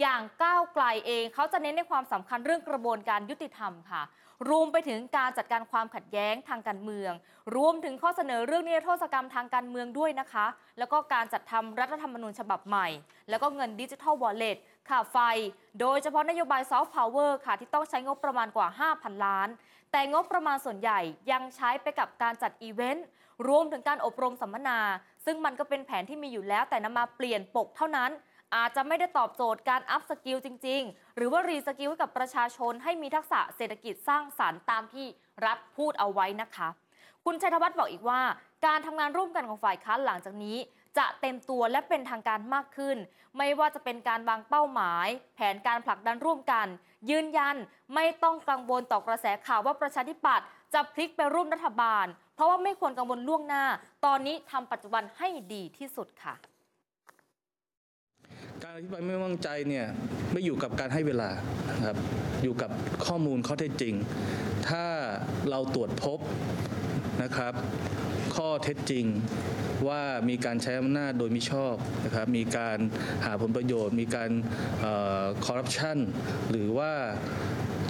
[0.00, 4.02] อย่างก้าวไกลเองเขาจะเน้นในความสำคัญเรื่องกระบวนการยุติธรรมค่ะ
[4.50, 7.12] รวมไปถึงการจัดการความขัดแย้งทางการเมือง
[7.56, 10.46] รวมถึงข้อเสนอเรื่องนิรโทษกรรมทางการเมืองด้วยนะคะ
[10.78, 12.88] แล้วก็การจัดทำรัฐธรรมนูญฉบับใหม่
[13.30, 14.56] แล้วก็เงินดิจิทัลวอลเล็ต
[14.88, 15.18] ค่าไฟ
[15.80, 19.48] โดยเฉพาะนโยบายซอฟต์พาวเวอร์ค่ะที่ต้องใช้งบประมาณกว่า 5,000 ล้าน
[19.92, 21.00] แต่งบประมาณส่วนใหญ่
[21.32, 23.06] ยังใช้ไปกับการจัดอีเวนต์
[23.48, 24.78] รวมถึงการอบรมสัมมนา
[25.24, 28.10] ซึ่งมันก็เป็นแผนที่มีอยู่แล้วแต่นำมาเปลี่ยนปกเท่านั้น
[28.56, 35.06] อาจจะไม่ได้ตอบโจทย์การ upskill จริง ๆ หรือว่า reskill ให้กับประชาชนให้มีทักษะเศรษฐกิจสร้างสรรค์ตามที่
[35.46, 36.68] รัฐพูดเอาไว้นะคะ
[37.24, 38.20] คุณชัยธวัฒน์บอกอีกว่า
[38.66, 40.56] การทำงานร่วมกันของฝ่ายค้านหลังจากนี้
[40.98, 42.96] จะเต็มตัวและเป็นทางการมากขึ้น
[43.38, 46.66] ไม่ว่าจะเป็นการวางเป้าหมาย แผนการผลักดันร่วมกัน
[47.10, 47.56] ยืนยัน
[47.94, 53.64] ไม่ต้องกังวลต่อกระแสข่าวว่าประชาธิปัตย์จะพลิกไปร่วมรัฐบาล เพราะว่าไม่ควรกังวลล่วงหน้า
[54.04, 56.34] ตอนนี้ทำปัจจุบันให้ดีที่สุดค่ะ
[58.62, 59.86] การอธิบายไม่ว้วางใจเนี่ย
[60.32, 61.30] ไม่อยู่กับการให้เวลา
[61.68, 61.96] นะครับ
[62.42, 62.70] อยู่กับ
[63.06, 63.94] ข้อมูลข้อเท็จจริง
[64.68, 64.84] ถ้า
[65.50, 66.18] เราตรวจพบ
[67.22, 67.54] นะครับ
[68.38, 69.06] ข้อเท็จจริง
[69.88, 71.74] ว่ามีการใช้อำนาจโดยมิชอบ
[72.04, 72.78] นะครับ มีการ
[73.24, 74.30] หาผลประโยชน์ มีการ
[75.44, 75.98] คอร์รัปชัน
[76.50, 76.92] หรือว่า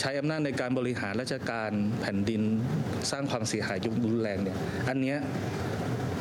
[0.01, 2.43] ใช้อำนาจในการบริหารราชการแผ่นดิน
[3.11, 4.59] สร้างความเสียหายยุบรุนแรงเนี่ย
[4.89, 5.19] อันเนี้ย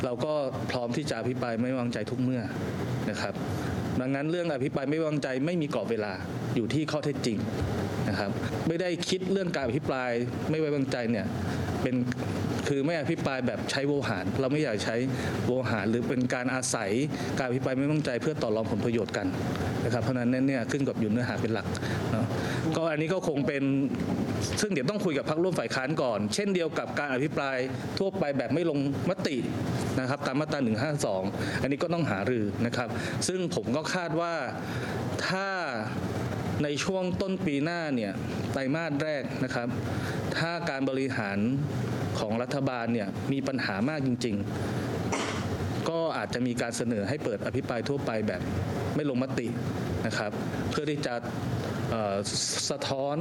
[0.03, 0.33] เราก็
[0.71, 2.41] พร้อมที่จะอภิปรายไม่วางใจทุกเมื่อ
[3.09, 3.33] นะครับ
[4.01, 6.13] ดังนั้นเรื่องอภิปรายไม่วางใจไม่มีกรอบเวลา
[6.55, 7.37] อยู่ที่ข้อเท็จจริง
[8.09, 8.31] นะครับ
[8.67, 10.11] ไม่ได้คิดเรื่องการอภิปราย
[10.49, 11.25] ไม่ไว้วางใจเนี่ย
[11.81, 11.95] เป็น
[12.67, 14.95] คือไม่อภิปรายแบบใช้โวหาร เราไม่อยากใช้
[15.45, 16.91] โวหารหรือเป็นการอาศัย
[17.37, 19.27] การอภิปรายไม่ไว้งใจเพื่อต่อรองผลประโยชน์กัน
[19.85, 21.67] นะครับเพราะฉะนั้นเนี่ยขึ้นกับอยู่เนื้อหาเป็นหลัก
[22.11, 22.25] เนาะ
[22.75, 23.63] ก็อันนี้ก็คงเป็น
[24.61, 27.57] ซึ่งเดี๋ยวต้องคุยกับพรรคร่วมฝ่ายค้านก่อน เช่นเดียวกับการอภิปราย
[27.99, 29.37] ทั่วไปแบบไม่ลงมติ
[29.99, 30.59] นะครับตามมาตรา
[31.07, 32.89] 152 อันนี้ก็ต้องหารือนะครับ
[33.27, 34.33] ซึ่งผมก็คาดว่า
[35.27, 35.47] ถ้า
[36.63, 38.11] ในช่วงต้นปีหน้าเนี่ย
[38.51, 39.67] ไตรมาสแรกนะครับ
[40.37, 41.37] ถ้าการบริหาร
[42.19, 44.35] ของรัฐบาลเนี่ยมีปัญหามากจริง
[45.11, 48.41] ๆ ก็อาจจะมีการเสนอให้เปิดอภิปรายทั่วไปแบบ
[48.95, 49.47] ไม่ลงมติ
[50.05, 50.31] นะครับ
[50.69, 51.15] เพื่อที่จะ
[52.69, 53.17] สะท้อน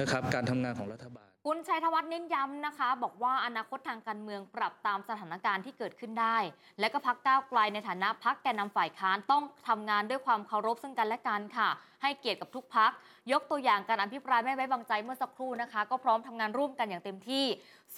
[0.00, 6.38] นะครับการทำงานของรัฐบาล คุณชัยธวัฒน์เน้นย้ำนะคะ บอกว่าอนาคตทางการเมืองปรับตามสถานการณ์ที่เกิดขึ้นได้
[6.80, 11.68] และก็พักก้าวไกลในฐานะพักแกนนำฝ่ายค้านต้องทำงานด้วยความเคารพซึ่งกันและกันค่ะ
[12.02, 12.90] ให้เกียรติกับทุกพัก
[13.32, 17.46] ยกตัวอย่างการอภิปรายไม่ไว้วางใจเมื่อสักครู่นะคะ ก็พร้อมทำงานร่วมกันอย่างเต็มที่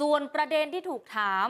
[0.01, 1.47] ส่วนประเด็นที่ถูกถาม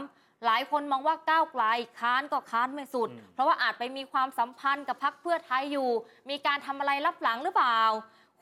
[0.46, 1.64] หลายคนมองว่าก้าวไกล
[1.98, 5.90] ค้านก็ค้านไม่สุดอืมเพราะว่าอาจไปมีความสัมพันธ์กับพักเพื่อไทยอยู่
[6.30, 7.80] มีการทำอะไรลับหลังหรือเปล่า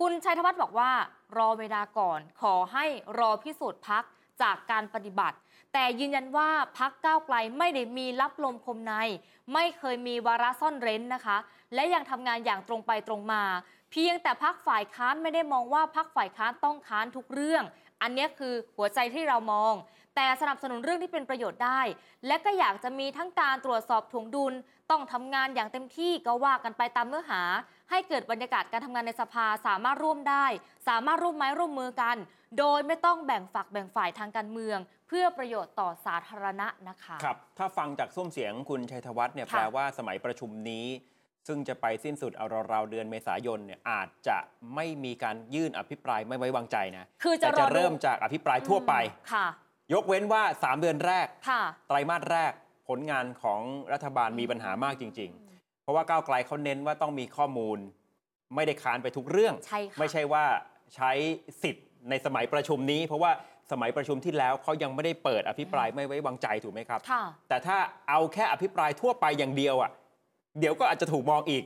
[0.01, 0.91] คุณชัยธวัฒน์บอกว่า
[1.37, 2.85] รอเวลาก่อน ขอให้
[3.19, 4.05] รอพิสูจน์พัก
[4.43, 5.37] จากการปฏิบัติ
[5.73, 8.95] แต่ยืนยันว่าพักก้าวไกลไม่ได้มีรับลมคมใน
[9.53, 11.37] ไม่เคยมีวาระซ่อนเร้นนะคะ
[11.75, 13.43] และยังทำงานอย่างตรงไปตรงมา
[13.91, 17.65] เพียงแต่พักฝ่ายค้านไม่ได้มองว่าพักฝ่ายค้านต้องค้านทุกเรื่อง
[18.03, 19.75] อันนี้คือหัวใจที่เรามอง
[20.17, 21.81] แต่สนับสนุนเรื่องที่เป็นประโยชน์ได้
[22.27, 24.55] และก็อยากจะมีทั้งการตรวจสอบถ่วงดุล
[24.91, 27.43] ต้องทำงานอย่างเต็มที่ก็ว่ากันไปตามเนื้อหา
[27.91, 30.47] ให้เกิดบรรยากาศการทำงานในสภาสามารถร่วมได้
[30.89, 32.17] สามารถร่วมไม้ร่วมมือกัน
[32.59, 40.87] โดยไม่ต้องแบ่งฝักแบ่งฝ่ายทางการเมือง เพื่อประโยชน์ต่อสาธารณะนะคะครับถ้าฟังจากส้มเสียงคุณชัยธวัฒน์เนี่ยค่ะแปลว่าสมัยประชุมนี้
[41.49, 44.39] ซึ่งจะไปสิ้นสุดเอาราวๆเดือนเมษายนเนี่ยอาจจะ
[44.75, 48.95] ไม่มีการยื่นอภิปรายไม่ไว้วางใจนะคือจะแต่รจะอดูเริ่มจากอภิปรายทั่วไป
[49.33, 49.47] ค่ะ
[49.93, 52.53] ยกเว้นว่า 3 เดือนแรก ค่ะ ไตรมาสแรก
[52.89, 53.61] ผลงานของ
[53.93, 57.79] รัฐบาลมีปัญหามากจริง ๆ เพราะว่าก้าวไกลเขาเน้นว่าต้องมีข้อมูล
[58.55, 60.45] ไม่ได้ค้านไปทุกเรื่อง ใช่ค่ะ ไม่ใช่ว่า
[60.95, 61.11] ใช้
[61.63, 63.31] สิทธิ์ในสมัยประชุมนี้ เพราะว่า
[63.73, 69.91] สมัยประชุมที่แล้วเขายังไม่ได้เปิดอภิปรายไม่ไว้วางใจถูกไหมครับ ค่ะ แต่ถ้าเอาแค่อภิปรายทั่วไปอย่างเดียวอะ
[70.61, 71.65] เดี๋ยวก็อาจจะถูกมองอีก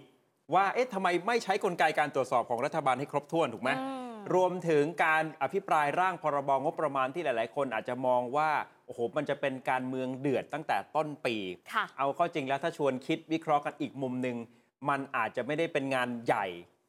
[0.55, 4.00] ว่าเอ๊ะทำไมไม่ใช้กลไกการตรวจสอบของรัฐบาลให้ครบถ้วนถูกไหมอืม
[4.35, 8.51] รวมถึงการอภิปรายร่างพรบงบประมาณที่หลาย ๆ คนอาจจะมองว่า
[8.87, 11.37] โอ้โหมันจะเป็นการเมืองเดือดตั้งแต่ต้นปี
[11.73, 14.37] ค่ะเอาเข้าจริงแล้วถ้าชวนคิดวิเคราะห์กันอีกมุมหนึ่ง
[14.89, 16.47] มันอาจจะไม่ได้เป็นงานใหญ่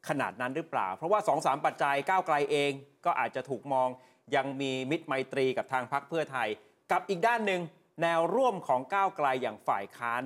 [0.07, 2.71] ขนาดนั้นหรือเปล่า เพราะว่า2อสปัจจัยก้าวไกลเอง
[3.05, 3.89] ก็อาจจะถูกมอง
[4.35, 6.49] ยังมีมิตรไมตรีกับทางพรรคเพื่อไทย
[6.91, 7.61] กับอีกด้านหนึ่ง
[8.01, 10.21] แนวร่วมของก้าวไกลอย่างฝ่ายค้าน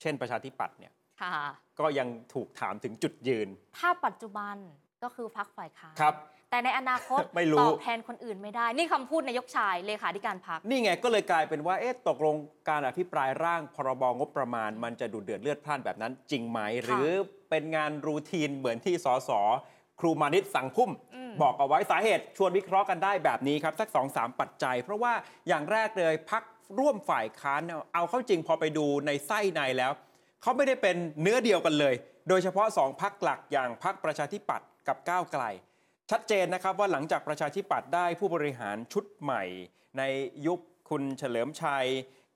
[0.00, 1.34] เช่นประชาธิปัตย์เนี่ยค่ะ
[1.80, 4.56] ก็ยังถูกถามถึงจุดยืน ถ้าปัจจุบัน
[5.02, 6.14] ก็คือพักฝ่ายค้านครับ
[6.50, 12.36] แต่ในอนาคตไม่รู้ ตอบแทนคนอื่นไม่ได้ นี่คำพูดนายกชายเลขาธิการพักนี่ไงก็เลยกลายเป็นว่าเอ๊ะตกลง
[12.68, 17.08] การอภิปรายร่างพรบงบประมาณ มันจะดูเดือดเลือดพล่านแบบนั้นจริงไหม หรือ
[17.50, 19.30] เป็นงานรูทีนเหมือนที่สส
[20.00, 25.12] ครูมานิตสั่งพุ่ม อืม บอกเอาไว้สาเหตุชวนวิเคราะห์กันได้แบบนี้ครับ สัก2อสปัจจัย เพราะว่า
[25.48, 26.42] อย่างแรกเลยพัก
[26.78, 29.92] ร่วมฝ่ายค้านเนี่ยเอาเข้าจริงพอไปดูในไส้ในแล้ว
[30.42, 31.94] เขาไม่ได้เป็นเนื้อเดียวกันเลย
[32.28, 35.44] โดยเฉพาะสองพักหลักอย่างพักประชาธิปัตย์กับก้าวไกล
[36.12, 39.42] ชัดเจนนะครับว่าหลังจากประชาธิปัตย์ได้ผู้บริหารชุดใหม่
[39.98, 40.02] ใน
[40.46, 41.86] ยุคคุณเฉลิมชัย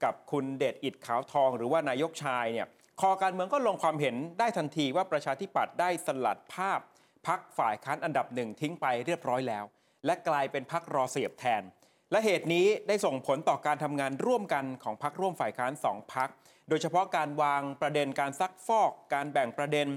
[0.05, 2.67] กับคุณเดชอิดขาวทอง หรือว่านายกชายเนี่ย
[3.01, 6.81] คอการเมืองก็ลงความเห็นได้ทันทีว่าประชาธิปัตย์ได้สลัดภาพ
[7.27, 9.65] พักฝ่ายค้านอันดับหนึ่งทิ้งไปเรียบร้อยแล้ว
[10.07, 11.63] และกลายเป็นพักรอเสียบแทน
[12.11, 16.29] และเหตุนี้ได้ส่งผลต่อการทำงานร่วมกันของพักร่วมฝ่ายค้านสองพัก
[16.69, 19.89] โดยเฉพาะการวางประเด็นการซักฟอก การแบ่งประเด็น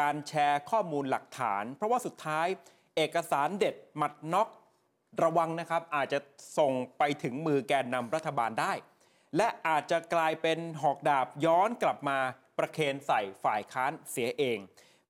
[0.00, 2.46] การแชร์ข้อมูลหลักฐาน เพราะว่าสุดท้าย
[2.96, 4.48] เอกสารเด็ดหมัดน็อก
[5.22, 6.18] ระวังนะครับ อาจจะ
[6.58, 8.72] ส่งไปถึงมือแกนนำรัฐบาลได้
[9.36, 12.18] และอาจจะกลายเป็นหอกดาบย้อนกลับมา
[12.58, 14.58] ประเคนใส่ฝ่ายค้านเสียเอง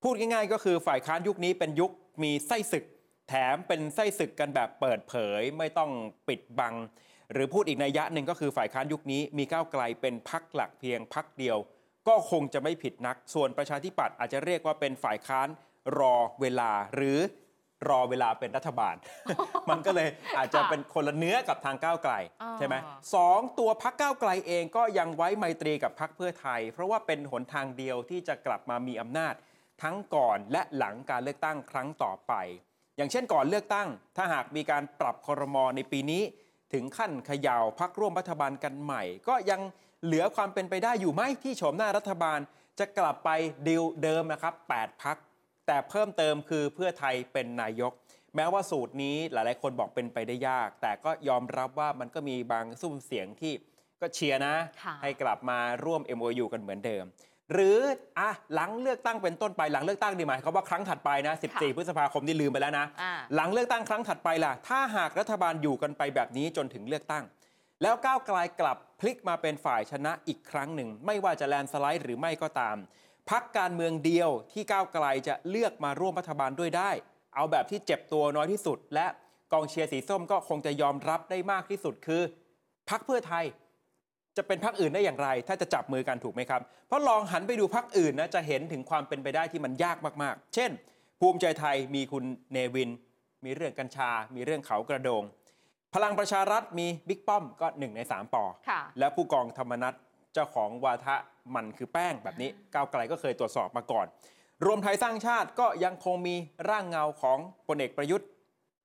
[0.03, 1.91] พูดง่ายๆ ก็คือฝ่ายค้านยุคนี้เป็นยุค
[2.23, 2.85] มีไส้ศึก
[3.29, 5.91] แถมเป็นไส้ศึกกันแบบเปิดเผยไม่ต้อง
[6.27, 6.75] ปิดบัง
[7.33, 11.57] หรือพูดอีกในยยะหนึ่งก็คือฝ่ายค้านยุคนี้มีก้าวไกลเป็นพักหลักเพียงพักเดียว
[12.07, 15.47] ก็คงจะไม่ผิดนัก ส่วนประชาธิปัตย์อาจจะเรียกว่าเป็นฝ่ายค้าน
[15.99, 17.19] รอเวลาหรือ
[17.89, 18.95] รอเวลาเป็นรัฐบาล
[19.69, 22.75] มันก็เลยอาจจะเป็นคนละเนื้อกับทางก้าวไกลอ่าใช่ไหม
[23.15, 29.33] สองตัวพักก้าวไกลเองก็ยังไว้ไมตรีกับพักเพื่อไทย เพราะว่าเป็นหนทางเดียวที่จะกลับมามีอำนาจ
[29.83, 32.33] ทั้งก่อนและหลังการเลือกตั้งครั้งต่อไป
[32.97, 33.87] อย่างเช่นก่อนเลือกตั้ง
[34.17, 36.23] ถ้าหากมีการปรับครมในปีนี้
[36.73, 39.61] ถึงขั้นเขย่าพักร่วมรัฐบาลกันใหม่ ก็ยัง
[40.05, 42.39] เหลือความเป็นไปได้อยู่ไหมที่โฉมหน้ารัฐบาล
[42.79, 43.29] จะกลับไป
[43.67, 45.17] ดิวเดิมนะครับ8พัก
[45.67, 47.91] แต่เพิ่มเติมคือเพื่อไทยเป็นนายก
[48.35, 53.53] แม้ว่าสูตรนี้หลายๆ คนบอกเป็นไปได้ยาก แต่ก็ยอมรับว่ามันก็มีบางซุ้มเสียงที่
[54.01, 57.05] ก็เชียร์นะค่ะให้กลับมาร่วม MOU กันเหมือนเดิม
[57.53, 57.79] หรือ
[58.19, 67.23] อะหลังเลือกตั้งเป็นต้นไปหลังเลือกตั้งดีไหมเขามว่าครั้งถัดไปนะ 14 พฤษภาคมนี่ลืมไปแล้วนะอ่าหลังเลือกตั้งครั้งถัดไปล่ะ ถ้าหากรัฐบาลอยู่กันไปแบบนี้จนถึงเลือกตั้ง
[67.81, 72.77] แล้วก้าวไกลกลับพลิกมาเป็นฝ่ายชนะอีกครั้งหนึ่ง ไม่ว่าจะแลนด์สไลด์หรือไม่ก็ตาม
[73.31, 76.91] พักการเมืองเดียวที่ก้าวไกลจะเลือกมาร่วมรัฐบาลด้วยได้
[77.35, 79.07] เอาแบบที่เจ็บตัวน้อยที่สุด และ
[79.53, 82.21] กองเชียร์สีส้มก็คงจะยอมรับได้มากที่สุดคือ
[82.89, 83.45] พักเพื่อไทย
[84.37, 90.71] จะเป็นพักอื่นได้อย่างไร ถ้าจะจับมือกันถูกไหมครับ เพราะลองหันไปดูพักอื่นนะจะเห็นถึงความเป็นไปได้ที่มันยากมากๆ เช่น
[91.19, 92.89] ภูมิใจไทยมีคุณเนวิน
[93.45, 95.23] มีเรื่องกัญชา มีเรื่องเขากระโดง
[95.93, 101.15] พลังประชารัฐมีบิ๊กป้อมก็หนึ่งในสามปอค่ะและผู้กองธรรมนัฐเจ้าของวาทะ
[101.55, 104.05] มันคือแป้งแบบนี้ก้าวไกลก็เคยตรวจสอบมาก่อน
[104.65, 106.35] รวมไทยสร้างชาติก็ยังคงมี
[106.69, 108.27] ร่างเงาของพลเอกประยุทธ์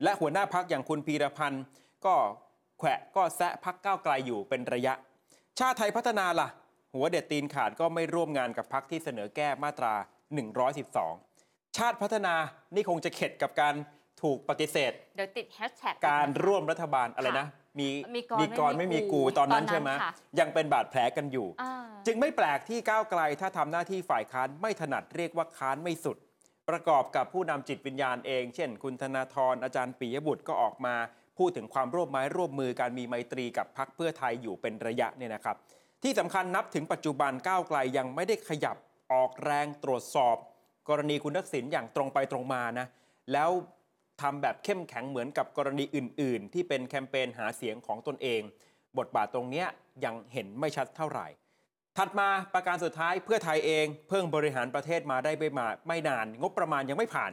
[0.02, 1.64] และหัวหน้าพักอย่างคุณพีรพันธ์
[2.06, 2.14] ก็
[2.78, 4.94] แขวะก็แซะพักก้าวไกลอยู่เป็นระยะ
[5.58, 6.48] ชาติไทยพัฒนาล่ะ
[6.94, 9.94] หัวเด็ดตีนขาดก็ไม่ร่วมงานกับพักที่เสนอแก้มาตรา
[11.06, 12.34] 112 ชาติพัฒนา
[12.74, 13.74] นี่คงจะเข็ดกับการ
[14.22, 17.46] ถูกปฏิเสธเดี๋ยวติดแฮชแท็กการร่วมรัฐบาลอะไรนะ
[17.80, 21.74] มีมีกรมีกรไม่ไม่มีมีกูกูตอนนั้นตอนนั้นใช่ไหมค่ะ ยังเป็นบาดแผลกันอยู่ อ่า
[22.06, 26.16] จึงไม่แปลกที่ก้าวไกลถ้าทำหน้าที่ฝ่ายค้านไม่ถนัดเรียกว่าค้านไม่สุด
[26.68, 30.94] ประกอบกับผู้นำจิตวิญญาณเอง เช่น คุณธนาธรอาจารย์ปิยบุตรก็ออกมา
[31.38, 35.56] พูดถึงความร่วมไม้ร่วมมือการมีไมตรีกับพักเพื่อไทยอยู่เป็นระยะเนี่ยนะครับ
[36.02, 38.76] ที่สำคัญนับถึงปัจจุบันก้าวไกลยังไม่ได้ขยับ
[39.12, 40.36] ออกแรงตรวจสอบ
[40.88, 42.86] กรณีคุณทักษิณอย่างตรงไปตรงมานะ
[43.32, 43.50] แล้ว
[44.22, 48.42] ทำแบบเข้มแข็งเหมือนกับกรณีอื่น ๆ ที่เป็นแคมเปญหาเสียงของตนเอง
[48.98, 49.64] บทบาทตรงนี้
[50.04, 51.26] ยังเห็นไม่ชัดเท่าไหร่
[51.96, 57.30] ถัดมาประการสุดท้ายเพื่อไทยเองเพิ่งบริหารประเทศมาได้ไม่มาไม่นาน งบประมาณยังไม่ผ่าน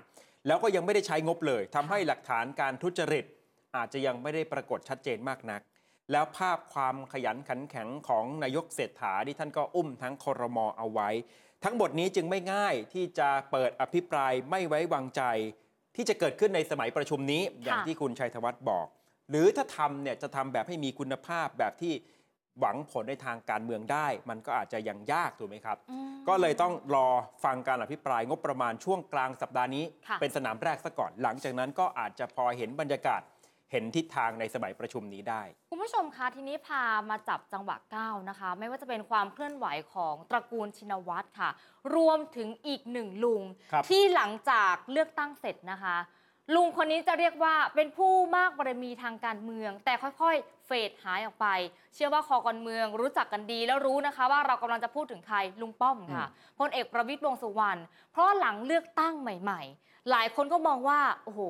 [0.48, 3.26] แล้วก็ยังไม่ได้ใช้งบเลยทำให้หลักฐานการทุจริต
[3.76, 5.62] อาจจะยังไม่ได้ปรากฏชัดเจนมากนัก
[6.12, 11.10] แล้วภาพความขยันขันแข็งของนายกเศรษฐาที่ท่านก็อุ้มทั้งคอรมอเอาไว้
[11.64, 15.22] ทั้งหมดนี้จึงไม่ง่ายที่จะเปิดอภิปรายไม่ไว้วางใจ
[16.00, 18.88] ที่จะเกิดขึ้นในสมัยประชุมนี้อย่างที่คุณชัยธวัฒน์บอก
[19.30, 21.94] หรือถ้าทำเนี่ยจะทำแบบให้มีคุณภาพแบบที่
[22.60, 27.08] หวังผลในทางการเมืองได้ มันก็อาจจะยังยากถูกไหมครับอืมก็เลยต้องรอ
[27.44, 33.22] ฟังการอภิปรายงบประมาณช่วงกลางสัปดาห์นี้ค่ะเป็นสนามแรกซะก่อน หลังจากนั้นก็อาจจะพอเห็นบรรยากาศ
[33.72, 41.50] เห็นทิศทางในสมัยประชุมนี้ได้ คุณผู้ชมคะทีนี้พามาจับจังหวะก้าวนะคะ ไม่ว่าจะเป็นความเคลื่อนไหวของตระกูลชินวัตรค่ะ
[41.96, 45.98] รวมถึงอีกหนึ่งลุง ครับที่หลังจากเลือกตั้งเสร็จนะคะ
[46.56, 51.48] ลุงคนนี้จะเรียกว่าเป็นผู้มากบารมีทางการเมือง แต่ค่อยๆ เฟดหายออกไป
[51.94, 56.26] เชื่อว่าคอการเมืองรู้จักกันดีแล้วรู้นะคะว่าเรากำลังจะพูดถึงใครลุงป้อมค่ะ
[56.60, 57.80] พลเอกประวิตรวงษ์สุวรรณ
[58.12, 61.42] เพราะหลังเลือกตั้งใหม่ ๆ หลายคนก็มองว่าโอ้โห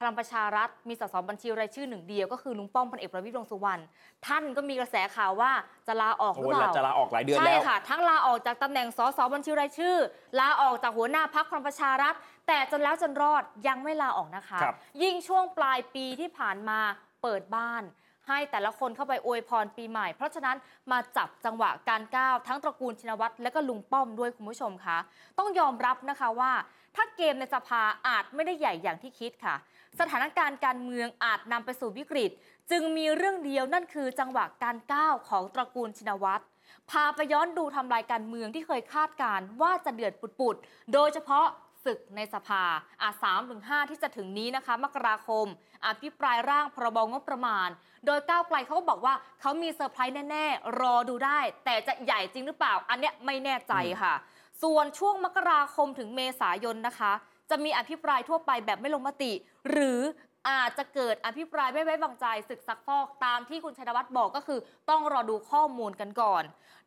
[0.00, 3.82] พลังประชารัฐมีสสบัญชีรายชื่อหนึ่งเดียวก็คือลุงป้อมพลเอกประวิตรวงษ์สุวรรณ
[4.26, 5.52] ท่านก็มีกระแสข่าวว่า
[5.86, 9.96] จะลาออกหรือโอ้เปแล้วล่าจะลาออกหลายเดือนใช่แล้วค่ะ ทั้งลาออกจากตำแหน่งสสบัญชีรายชื่อ
[10.40, 12.14] ลาออกจากหัวหน้าพักพลังประชารัฐ
[12.46, 16.78] แต่จนแล้วจนรอดยังไม่ลาออกนะคะครับยิ่งช่วงปลายปีที่ผ่านมา
[17.22, 17.82] เปิดบ้าน
[18.28, 20.56] ให้แต่ละคนเข้าไปอวยพรปีใหม่ เพราะฉะนั้น
[20.90, 24.98] มาจับจังหวะการก้าวทั้งตระกูลชินวัตรและก็ลุงป้อมด้วยคุณผู้ชมคะ
[25.38, 26.52] ต้องยอมรับนะคะว่า
[26.96, 29.54] ถ้าเกมในสภาอาจไม่ได้ใหญ่อย่างที่คิดค่ะ
[30.00, 32.30] สถานการณ์การเมืองอาจนำไปสู่วิกฤต
[32.70, 36.44] จึงมีเรื่องเดียวนั่นคือจังหวะการก้าวของตระกูลชินวัตร
[36.90, 41.46] พาไปย้อนดูทำลายการเมืองที่เคยคาดการว่าจะเดือดปุดๆ โดยเฉพาะ
[41.84, 42.64] ศึกในสภา
[43.02, 45.46] อาสามถึงห้าที่จะถึงนี้นะคะ มกราคม
[45.86, 47.68] อภิปรายร่างพรบงบประมาณ
[48.06, 54.14] โดยก้าวไกลเขาก็บอกว่าเขามีเซอร์ไพรส์แน่ ๆ รอดูได้ แต่จะใหญ่จริงหรือเปล่า อันเนี้ยไม่แน่ใจค่ะ
[54.62, 57.12] ส่วนช่วงมกราคมถึงเมษายนนะคะ
[57.50, 59.32] จะมีอภิปรายทั่วไปแบบไม่ลงมติ
[59.70, 60.00] หรือ
[60.48, 64.58] อาจจะเกิดอภิปรายไม่ไว้วางใจศึกซักฟอกตามที่คุณชัยวัฒน์บอกก็คือ
[64.90, 66.42] ต้องรอดูข้อมูลกันก่อน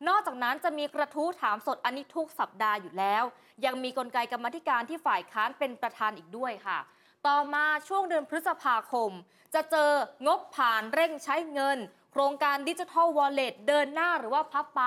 [0.08, 3.24] นอกจากนั้นจะมีกระทู้ถามสดอันนี้ทุกสัปดาห์อยู่แล้ว
[3.64, 6.78] ยังมีกลไกกรรมธิการที่ฝ่ายค้านเป็นประธานอีกด้วยค่ะ
[7.26, 9.10] ต่อมาช่วงเดือนพฤษภาคม
[9.54, 9.90] จะเจอ
[10.26, 11.78] งบผ่านเร่งใช้เงิน
[12.12, 14.82] โครงการดิจิทัลวอลเล็ตเดินหน้าหรือว่าพับไป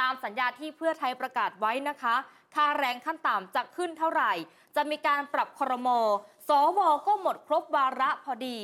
[0.00, 2.16] ตามสัญญาที่เพื่อไทยประกาศไว้นะคะ
[2.54, 4.32] ค่าแรงขั้นต่ำจะขึ้นเท่าไหร่
[4.76, 5.88] จะมีการปรับครม
[6.48, 8.58] สวก็หมดครบวาระพอดี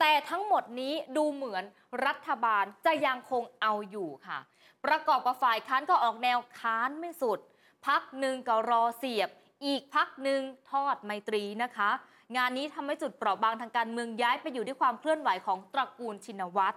[0.00, 1.64] แต่ทั้งหมดนี้ดูเหมือน
[2.06, 4.38] รัฐบาลจะยังคงเอาอยู่ค่ะ
[4.84, 7.38] ประกอบกับฝ่ายค้านก็ออกแนวค้านไม่สุด
[7.86, 9.28] พักหนึ่งก็รอเสียบ
[9.66, 11.90] อีกพักหนึ่งทอดไมตรีนะคะ
[12.36, 16.76] งานนี้ทำให้จุดเปราะบางทางการเมืองย้ายไปอยู่ที่ความเคลื่อนไหวของตระกูลชินวัตร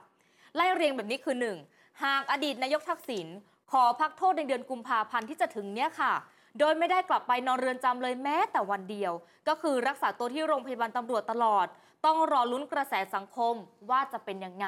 [0.56, 1.36] ไล่เรียงแบบนี้คือ
[1.70, 2.04] 1.
[2.04, 3.28] หากอดีตนายกทักษิณ
[3.72, 6.14] ขอพักโทษในเดือนกุมภาพันธ์ที่จะถึงเนี้ยค่ะ
[6.60, 9.14] โดยไม่ได้กลับไปนอนเรือนจำเลยแม้แต่วันเดียว
[9.48, 11.68] ก็คือรักษาตัวที่โรงพยาบาลตำรวจตลอด
[12.06, 13.56] ต้องรอลุ้นกระแสสังคม
[13.90, 14.68] ว่าจะเป็นยังไง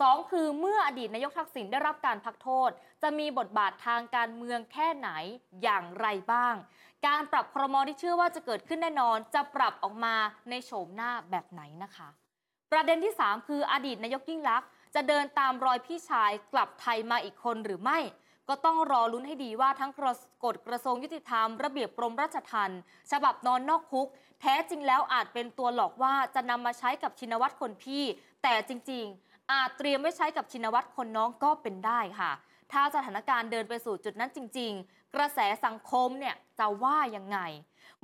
[0.00, 2.70] สองคือเมื่ออดีตนายกทักษิณได้รับการพักโทษ
[3.02, 5.10] จะมีบทบาททางการเมืองแค่ไหน
[5.62, 6.54] อย่างไรบ้าง
[7.06, 10.14] การปรับครมที่เชื่อว่าจะเกิดขึ้นแน่นอน จะปรับออกมา
[10.50, 12.08] ในโฉมหน้าแบบไหนนะคะ
[12.72, 17.98] ประเด็นที่ 3 คืออดีตนายกยิ่งลักษณ์จะเดินตามรอยพี่ชายกลับไทยมาอีกคนหรือไม่
[18.50, 19.92] ก็ต้องรอลุ้นให้ดีว่าทั้ง
[20.44, 22.80] กฎกระทรวงยุติธรรมระเบียบกรมราชทัณฑ์
[23.12, 24.08] ฉบับนอนนอกคุก
[24.40, 28.04] แท้จริงแล้วอาจเป็นตัวหลอกว่าจะนำมาใช้กับชินวัตรคนพี่
[28.42, 32.32] แต่จริง ๆ อาจเตรียมไว้ใช้กับชินวัตรคนน้องก็เป็นได้ค่ะ
[32.72, 37.38] ถ้าสถานการณ์เดินไปสู่จุดนั้นจริง ๆ กระแสสังคมเนี่ยจะว่ายังไง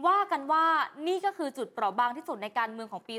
[0.06, 0.64] ว่ากันว่า
[1.06, 3.16] นี่ก็คือจุดเปราะบางที่สุดในการเมืองของปี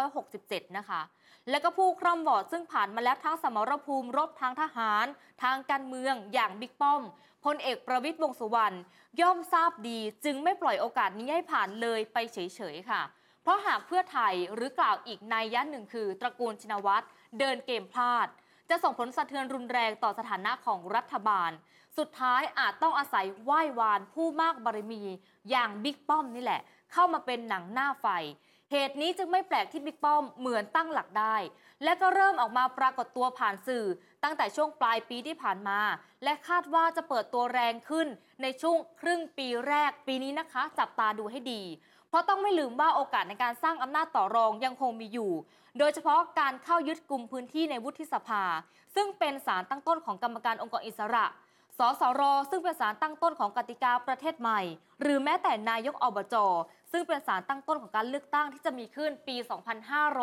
[0.00, 1.00] 2567 นะคะ
[1.50, 5.06] และก็ผู้คร่ำวอดซึ่งผ่านมาแล้วทั้งสมรภูมิรบทางทหาร
[5.42, 7.02] ทางการเมืองอย่างบิ๊กป้อม
[7.44, 8.76] พลเอกประวิตยวงสุวรรณ
[9.20, 12.38] ย่อมทราบดีจึงไม่ปล่อยโอกาสนี้ให้ผ่านเลยไปเฉ
[12.74, 13.02] ยๆค่ะ
[13.42, 17.06] เพราะหากเพื่อไทยหรือกล่าวอีกในยยะหนึ่งคือ ตระกูลชินวัตร
[17.38, 18.26] เดินเกมพลาด
[18.70, 21.50] จะส่งผลสะเทือนรุนแรงต่อสถานะของรัฐบาล
[21.98, 25.02] สุดท้ายอาจต้องอาศัยไหว้วานผู้มากบารมี
[25.50, 26.60] อย่างบิ๊กป้อมนี่แหละ
[26.92, 28.06] เข้ามาเป็นหนังหน้าไฟ
[28.72, 31.36] เหตุนี้จึงไม่แปลกที่บิ๊กป้อมเหมือนตั้งหลักได้
[31.84, 33.84] และก็เริ่มออกมาปรากฏตัวผ่านสื่อ
[34.22, 35.80] ตั้งแต่ช่วงปลายปีที่ผ่านมา
[36.24, 38.08] และคาดว่าจะเปิดตัวแรงขึ้น
[38.42, 41.62] ในช่วงครึ่งปีแรกปีนี้นะคะ จับตาดูให้ดี
[42.08, 45.32] เพราะต้องไม่ลืมว่าโอกาสในการสร้างอำนาจต่อรองยังคงมีอยู่
[45.78, 48.42] โดยเฉพาะการเข้ายึดกลุ่มพื้นที่ในวุฒิสภา
[48.94, 51.24] ซึ่งเป็นสารตั้งต้นของกรรมการองค์กรอิสระ
[51.78, 54.60] สสร ซึ่งเป็นสารตั้งต้นของกติกาประเทศใหม่
[55.00, 56.34] หรือแม้แต่นายกอบจ
[56.92, 59.36] ซึ่งเป็นสารตั้งต้นของการเลือกตั้งที่จะมีขึ้นปี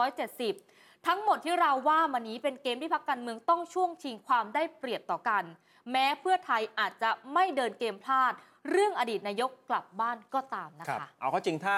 [0.10, 5.44] 2570 ทั้งหมดที่เราว่ามานี้เป็นเกมที่พักการเมืองต้องช่วงชิงความได้เปรียบต่อกัน
[5.92, 8.34] แม้เพื่อไทยอาจจะไม่เดินเกมพลาด
[8.70, 11.76] เรื่องอดีตนายกกลับบ้านก็ตามนะครับคะเอาเข้าจริงถ้า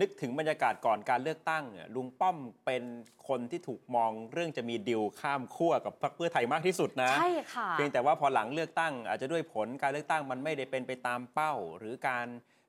[0.00, 2.84] นึกถึงบรรยากาศก่อนการเลือกตั้งเนี่ยลุงป้อมเป็น
[3.28, 12.26] คนที่ถูกมองเรื่องจะมีดิวข้ามขั้วกับพรรคเพื่อไทยมากที่สุดนะใช่ค่ะเพียงแต่ว่าพอหลังเลือกตั้ง อาจจะด้วยผลการเลือกตั้งมันไม่ได้เป็นไปตามเป้า หรือการ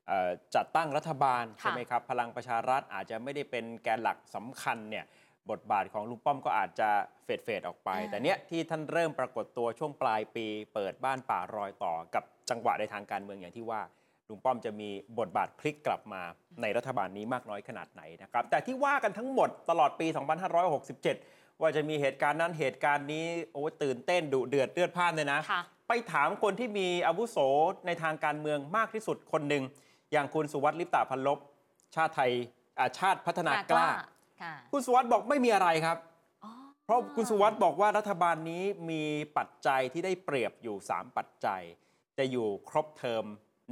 [0.08, 5.04] เอ่อจัดตั้งรัฐบาลค่ะใช่ไหมครับพลังประชารัฐอาจจะไม่ได้เป็นแกนหลักสำคัญเนี่ย
[5.50, 6.88] บทบาทของลุงป้อมก็อาจจะ
[7.24, 13.80] เฟดเฟดๆออกไป แต่เนี้ยที่ท่านเริ่มปรากฏตัวช่วงปลายปี เปิดบ้านป่ารอยต่อกับจังหวะในทางการเมืองอย่างที่ว่า
[14.28, 16.22] ลุงป้อมจะมีบทบาทพลิกกลับมา
[16.62, 20.06] ในรัฐบาลนี้มากน้อยขนาดไหนนะครับ แต่ที่ว่ากันทั้งหมดตลอดปี
[20.84, 27.38] 2567 ว่าจะมีเหตุการณ์นั้นเหตุการณ์นี้โอ้ยตื่นเต้นดุเดือดเลือดพล่านเลยนะค่ะไปถามคนที่มีอาวุโส
[27.86, 29.64] ในทางการเมืองมากที่สุดคนหนึ่ง
[30.12, 31.38] อย่างคุณสุวัสดิ์ลิปตาพันลบ
[31.94, 32.30] ชาติไทย
[32.78, 33.88] อ่าชาติพัฒนากล้า
[34.42, 35.98] ค่ะคุณสุวัสดิ์บอกไม่มีอะไรครับ
[36.44, 36.50] อ๋อ
[36.84, 39.02] เพราะคุณสุวัสด์บอกว่ารัฐบาลนี้มี
[39.36, 41.62] ปัจจัยที่ได้เปรียบอยู่ 3 ปัจจัย
[42.18, 43.24] จะอยู่ครบเทอม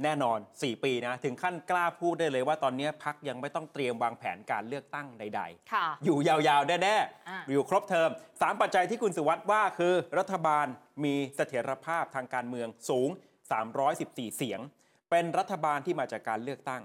[0.03, 5.41] แน่นอน 4 ปีนะ ถึงขั้นกล้าพูดได้เลยว่าตอนนี้พักยังไม่ต้องเตรียมวางแผนการเลือกตั้งใด
[5.73, 6.95] ค่ะๆอยู่ยาวๆ แน่
[7.29, 10.65] อ่าๆอยู่ครบเทอม 3 ปัจจัยที่คุณสุวัสด์ว่าคือ รัฐบาล
[11.03, 13.09] มีเสถียรภาพทางการเมืองสูง
[13.73, 14.59] 314 เสียง
[15.09, 16.81] เป็นรัฐบาลที่มาจากการเลือกตั้ง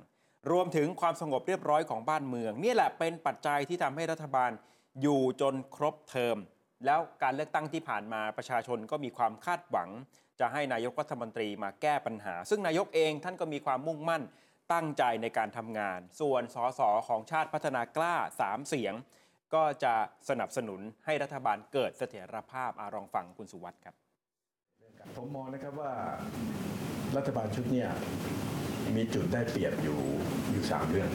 [0.51, 4.51] รวมถึงความสงบเรียบร้อยของบ้านเมือง นี่แหละเป็นปัจจัยที่ทำให้รัฐบาล
[5.03, 6.37] อยู่จนครบเทอม
[6.87, 9.89] แล้วการเลือกตั้งที่ผ่านมาประชาชนก็มีความคาดหวัง
[10.41, 14.23] จะให้นายกรัฐมนตรีมาแก้ปัญหา ซึ่งนายกเองท่านก็มีความมุ่งมั่น
[14.73, 18.95] ตั้งใจในการทำงาน ส่วนสสของชาติพัฒนากล้า 3 เสียง
[19.55, 19.95] ก็จะ
[20.29, 23.95] สนับสนุนให้รัฐบาลเกิดเสถียรภาพอารองฟังคุณสุวัสด์ครับ
[25.17, 25.93] ผมมองนะครับว่า
[27.17, 27.85] รัฐบาลชุดเนี้
[28.97, 29.99] มีจุดได้เปรียบอยู่
[30.51, 31.11] อยู่สามเรื่อง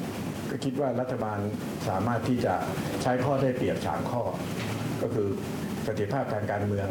[0.50, 1.40] ก็คิดว่ารัฐบาล
[1.90, 2.54] สามารถที่จะ
[3.02, 4.22] ใช้ข้อได้เปรียบสามข้อ
[5.02, 5.28] ก็คือ
[5.84, 6.88] เสถียรภาพทางการเมือง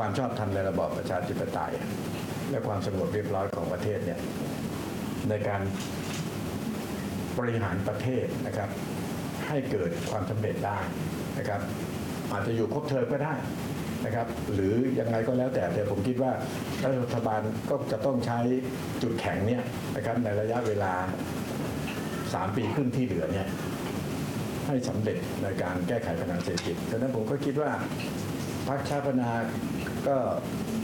[0.00, 1.72] ความชอบธรรมในระบอบประชาธิปไตย
[2.50, 4.20] และความสงบเรียบร้อยของประเทศเนี่ย
[5.28, 5.60] ในการ
[7.38, 8.70] บริหารประเทศนะครับ
[9.48, 10.78] ให้เกิดความสำเร็จได้
[11.38, 11.60] นะครับ
[12.32, 13.34] อาจจะอยู่ครบเทอมก็ได้
[14.06, 16.32] นะครับ หรือยังไงก็แล้วแต่แต่ผมคิดว่า
[17.02, 18.38] รัฐบาลก็จะต้องใช้
[19.02, 19.62] จุดแข็งเนี่ย
[19.96, 20.92] นะครับในระยะเวลา
[21.74, 23.46] 3 ปีครึ่งที่เหลือเนี่ย
[24.66, 27.70] ให้สำเร็จในการแก้ไขปัญหาเศรษฐกิจดังนั้นผมก็คิดว่า
[28.72, 29.32] รรคชาติพัฒนา
[30.08, 30.16] ก็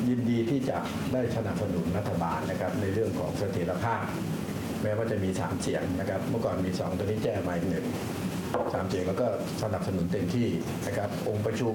[0.08, 0.78] ยินดีที่จะ
[1.12, 4.02] ได้สนับสนุนรัฐบาลนะครับในเรื่องของเสถียรภาพ
[4.82, 7.86] แม้ว่าจะมี 3 เสียงนะครับ เมื่อก่อนมี 2 ตอนนี้แจ้มาอีกหนึ่ง
[8.74, 9.26] สามเสียงแล้วก็
[9.62, 10.48] สนับสนุนเต็มที่
[10.86, 11.74] นะครับ องค์ประชุม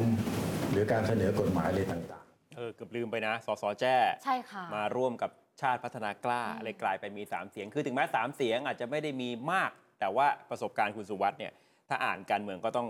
[0.72, 11.54] หรือการเสนอกฎหมายอะไรต่างๆ เออเกือบลืมไปนะ สสแจ้ใช่ค่ะมาร่วมกับชาติพัฒนากล้าอืมเลยกลายไปมี 3 เสียง คือถึงแม้3เสียงอาจจะไม่ได้มีมาก แต่ว่าประสบการณ์คุณสุวัสด์เนี่ย
[11.90, 12.88] ถ้าอ่านการเมืองก็ต้อง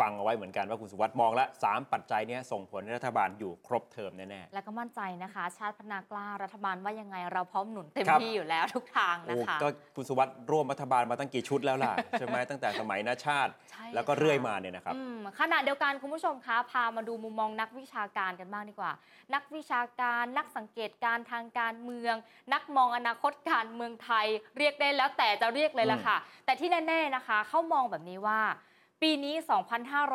[0.00, 18.92] ฟังเอาไว้เหมือนกันว่าคุณสุวัสด์มองแล้วสามปัจจัยเนี้ส่งผลให้รัฐบาลอยู่ครบเทอมแน่และก็มั่นใจนะคะ ชาติพัฒนากล้ารัฐบาลว่ายังไงเราพร้อมหนุนเต็มครับ ที่อยู่แล้วทุกทางๆนะโอ้คะก็คุณสุวัสด์ร่วมรัฐบาลมาตั้งกี่ชุดแล้วล่ะ ใช่ไหมตั้งแต่สมัยนาชาติ ใช่แล้วก็ค่ะเรื่อยมาเนี่ยนะครับ อืมขณะเดียวกันคุณผู้ชมคะพามาดูมุมมองนักวิชาการกันบ้างดีกว่า
[19.34, 22.14] นักวิชาการนักสังเกตการณ์ทางการเมือง
[22.52, 24.26] นักมองอนาคตการเมืองไทย
[24.58, 28.40] เรียกได้แล้วแต่จะเรียกเลยล่ะค่ะ แต่ที่แน่ ๆนะคะ เขามองแบบนี้ว่า
[29.02, 29.34] ปีนี้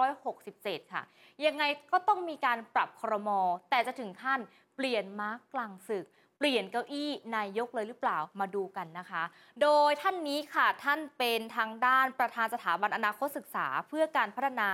[0.06, 1.04] 2567 ค่ะ
[1.46, 4.40] ยังไงก็ต้องมีการปรับครมอ แต่จะถึงขั้น
[4.76, 6.06] เปลี่ยนม้ากลางศึก
[6.38, 9.24] เปลี่ยนเก้าอี้นายกเลยหรือเปล่ามาดูกันนะคะ
[9.62, 14.70] โดยท่านนี้ค่ะท่านเป็นทางด้านประธานสถาบันอนาคตศึกษาเพื่อการพัฒนา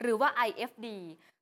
[0.00, 0.86] หรือว่า IFD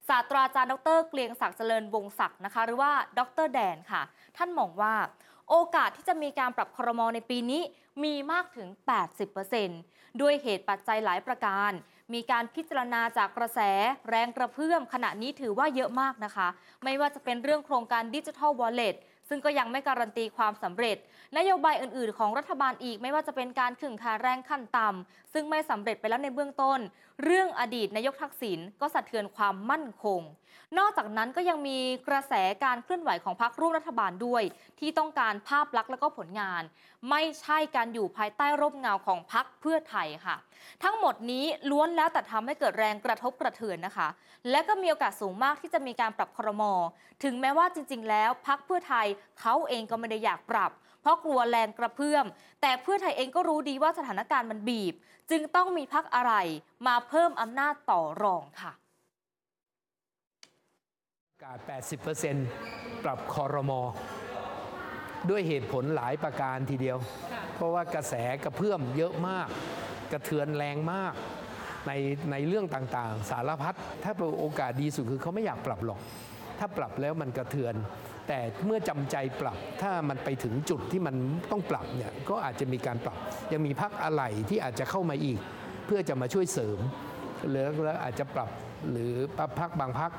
[0.08, 4.02] ศาสตราจารย์ดรเกลียงศักดิ์เจริญวงศักดิ์นะคะ หรือว่าดรแดนค่ะ
[4.36, 4.94] ท่านมองว่า
[5.50, 7.62] โอกาสที่จะมีการปรับครมในปีนี้
[8.04, 8.68] มีมากถึง
[9.44, 11.72] 80%ด้วยเหตุปัจจัยหลายประการ
[12.14, 13.60] มีการพิจารณาจากกระแส
[14.08, 16.48] แรงกระเพื่อม ขณะนี้ถือว่าเยอะมากนะคะ
[16.84, 18.96] ไม่ว่าจะเป็นเรื่องโครงการดิจิทัลวอลเล็ต
[19.28, 20.96] ซึ่งก็ยังไม่การันตีความสำเร็จ
[21.36, 26.78] นโยบายอื่น ๆ ของรัฐบาลอีกไม่ว่าจะเป็นการขึงค่าแรงขั้นต่ำซึ่งไม่สำเร็จไปแล้วในเบื้องต้น
[27.24, 30.20] เรื่องอดีตนายกทักษิณก็สะเทือนความมั่นคง
[30.78, 32.32] นอกจากนั้นก็ยังมีกระแส
[32.64, 34.42] การเคลื่อนไหวของพรรคร่วมรัฐบาลด้วย
[34.80, 36.62] ที่ต้องการภาพลักษณ์และก็ผลงาน
[37.10, 40.36] ไม่ใช่การอยู่ภายใต้ร่มเงาของพรรคเพื่อไทยค่ะ
[40.82, 44.08] ทั้งหมดนี้ล้วนแล้วแต่ทำให้เกิดแรงกระทบกระเทือนนะคะ
[44.50, 46.62] และก็มีโอกาสสูงมากที่จะมีการปรับครม
[47.24, 49.06] ถึงแม้ว่าจริง ๆ แล้วพรรคเพื่อไทย
[49.40, 50.70] เขาเองก็ไม่ได้อยากปรับ
[51.06, 52.24] ราะกลัวแรงกระเพื่อม
[52.62, 54.94] แต่เพื่อไทยเองก็รู้ดีว่าสถานการณ์มันบีบ
[55.30, 56.32] จึงต้องมีพักอะไร
[56.86, 58.72] มาเพิ่มอำนาจต่อรองค่ะ
[61.44, 61.58] การ
[62.30, 63.80] 80%ปรับคอรมอ
[65.30, 66.98] ด้วยเหตุผลหลายประการทีเดียว
[67.54, 69.48] เพราะว่ากระแสกระเพื่อมเยอะมาก
[70.12, 71.14] กระเทือนแรงมาก
[71.86, 71.92] ใน
[72.32, 76.00] ในเรื่องต่างๆ สารพัดถ้าเป็นโอกาสดีสุดคือเขาไม่อยากปรับหรอก
[76.58, 77.74] ถ้าปรับแล้วมันกระเทือน
[78.28, 81.14] แต่เมื่อจำใจปรับถ้ามันไปถึงจุดที่มัน
[81.50, 83.18] ต้องปรับเนี่ยก็อาจจะมีการปรับ
[83.52, 85.38] ยังมีพักอะไรที่อาจจะเข้ามาอีก
[85.86, 86.78] เพื่อจะมาช่วยเสริม
[87.52, 88.50] แล้วแล้วอาจจะปรับ
[88.90, 90.12] หรือปรับพักบางพัก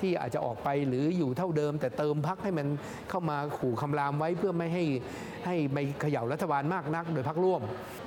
[0.00, 2.66] ที่อาจจะออกไปหรืออยู่เท่าเดิม แต่เติมพักให้มัน
[3.10, 4.84] เข้ามาขู่คำรามไว้เพื่อไม่ให้
[5.46, 7.62] ให้ไม่เขย่ารัฐบาลมากนัก โดยพักร่วม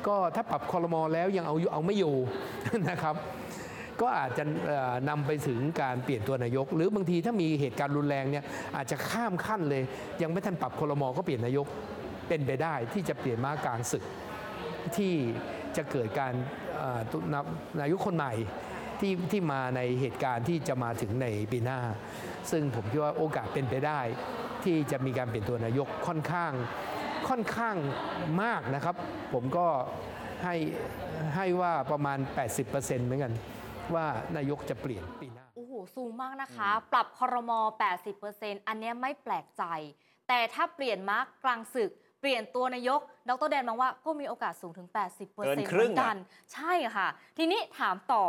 [0.07, 2.15] ก็ถ้าปรับคอรมอแล้วยังเอาเอาไม่อยู่
[2.89, 3.15] นะครับ
[4.01, 8.43] ก็อาจจะเอ่อนำไปถึงการเปลี่ยนตัวนายก หรือบางทีถ้ามีเหตุการณ์รุนแรงเนี่ย
[8.75, 9.83] อาจจะข้ามขั้นเลย
[10.21, 11.67] ยังไม่ทันปรับคอรมอก็เปลี่ยนนายก
[12.27, 14.03] เป็นไปได้ที่จะเปลี่ยนมากลางศึก
[14.97, 15.13] ที่
[15.77, 16.33] จะเกิดการ
[17.33, 17.41] นา
[17.81, 18.33] นายกคนใหม่
[18.99, 21.79] ที่ที่มาในเหตุการณ์ที่จะมาถึงในปีหน้า
[22.51, 23.99] ซึ่งผมคิดว่าโอกาสเป็นไปได้
[24.63, 26.51] ที่จะมีการเปลี่ยนตัวนายกค่อนข้าง
[27.29, 27.75] ค่อนข้าง
[28.43, 28.95] มากนะครับ
[29.33, 29.67] ผมก็
[30.43, 30.55] ให้
[31.35, 32.17] ให้ว่าประมาณ
[32.61, 33.33] 80%เหมือนกัน
[33.93, 34.05] ว่า
[34.37, 37.59] นายกจะเปลี่ยนปีหน้า โอ้โห สูงมากนะคะ ปรับคอรมอ
[38.13, 39.63] 80%อันเนี้ยไม่แปลกใจ
[40.27, 46.15] แต่ถ้าเปลี่ยนมาร์กกลางศึก เปลี่ยนตัวนายก ดรแดนมองว่าก็มีโอกาสสูงถึง 80%เหเกินมืครึ่องนอะกัน
[46.53, 47.07] ใช่ค่ะ
[47.37, 48.23] ทีนี้ถามต่อ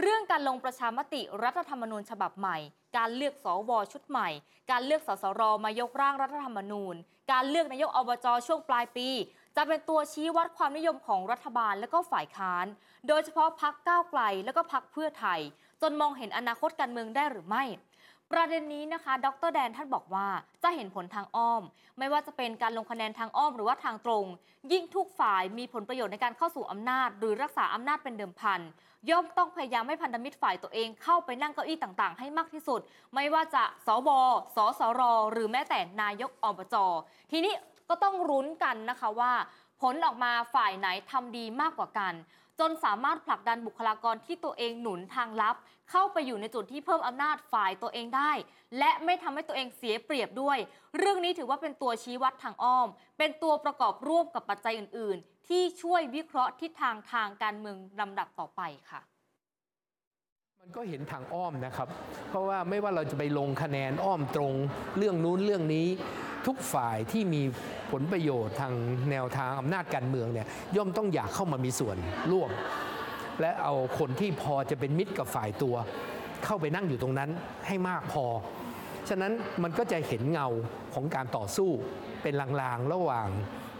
[0.00, 2.58] เรื่องการลงประชามติรัฐธรรมนูญฉบับใหม่
[2.96, 4.28] การเลือกสวชุดใหม่
[4.70, 6.94] การเลือกสสรมายกร่างรัฐธรรมนูญ
[7.32, 9.08] การเลือกนายกอบจช่วงปลายปี
[9.56, 12.66] จะเป็นตัวชี้วัดความนิยมของรัฐบาลและก็ฝ่ายค้าน
[13.08, 15.40] โดยเฉพาะพักก้าวไกลและก็พักเพื่อไทย
[15.82, 17.64] จนมองเห็นอนาคตการเมืองได้หรือไม่
[18.32, 20.28] ประเด็นนี้นะคะ ดรแดนท่านบอกว่า
[20.62, 21.62] จะเห็นผลทางอ้อม
[21.98, 24.26] ไม่ว่าจะเป็นการลงคะแนนทางอ้อมหรือว่าทางตรง
[24.72, 28.60] ยิ่งทุกฝ่ายมีผลประโยชน์ในการเข้าสู่อำนาจ หรือรักษาอำนาจเป็นเดิมพัน
[29.10, 32.80] ย่อมต้องพยายามให้พันธมิตรฝ่ายตัวเองเข้าไปนั่งเก้าอี้ต่างๆ ให้มากที่สุด
[33.14, 34.08] ไม่ว่าจะสว
[34.56, 36.74] สสร หรือแม้แต่นายกอบจ
[37.30, 37.54] ทีนี้
[37.92, 39.32] ก็ต้องรุ้นกันนะคะว่า
[39.80, 42.12] ผลออกมาฝ่ายไหนทำดีมากกว่ากัน
[42.60, 45.56] จนสามารถผลักดันบุคลากรที่ตัวเองหนุนทางลับ
[45.90, 48.32] เข้าไปอยู่ในจุดที่เพิ่มอำนาจฝ่ายตัวเองได้
[48.78, 50.58] และไม่ทำให้ตัวเองเสียเปรียบด้วย
[50.98, 52.88] เรื่องนี้ถือว่าเป็นตัวชี้วัดทางอ้อม
[53.18, 59.00] เป็นตัวประกอบร่วมกับปัจจัยอื่น ๆ ที่ช่วยวิเคราะห์ทิศทางทางการเมืองลำดับต่อไปค่ะ
[60.60, 61.88] มันก็เห็นทางอ้อมนะครับ
[62.28, 64.54] เพราะว่าไม่ว่าเราจะไปลงคะแนนอ้อมตรง
[64.98, 65.88] เรื่องนู้นเรื่องนี้
[66.46, 67.42] ทุกฝ่ายที่มี
[67.92, 68.72] ผลประโยชน์ทาง
[69.10, 71.96] แนวทางอำนาจการเมืองเนี่ยย่อมต้องอยากเข้ามามีส่วน
[72.32, 72.50] ร่วม
[73.40, 75.74] และเอาคนที่พอจะเป็นมิตรกับฝ่ายตัว
[76.44, 77.30] เข้าไปนั่งอยู่ตรงนั้น
[77.66, 78.24] ให้มากพอ
[79.08, 79.32] ฉะนั้น
[79.62, 80.48] มันก็จะเห็นเงา
[80.94, 81.70] ของการต่อสู้
[82.22, 83.28] เป็นลางๆระหว่าง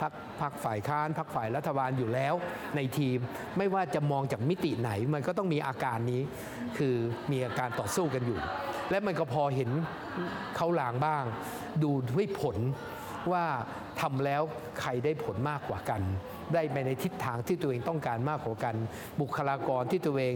[0.00, 2.34] พักพักฝ่ายค้านพักฝ่ายรัฐบาลอยู่แล้ว
[2.76, 3.18] ในทีม
[3.58, 6.22] ไม่ว่าจะมองจากมิติไหน มันก็ต้องมีอาการนี้
[6.78, 6.94] คือ
[7.32, 8.38] มีอาการต่อสู้กันอยู่
[8.90, 9.70] และมันก็พอเห็น
[10.56, 11.24] เขาลางบ้าง
[11.82, 12.56] ดูด้วยผล
[13.32, 13.44] ว่า
[14.00, 14.42] ทำแล้ว
[14.80, 16.02] ใครได้ผลมากกว่ากัน
[16.54, 18.74] ได้ไปในทิศทางที่ตัวเองต้องการมากกว่ากัน
[19.20, 20.34] บุคลากรที่ตัวเอง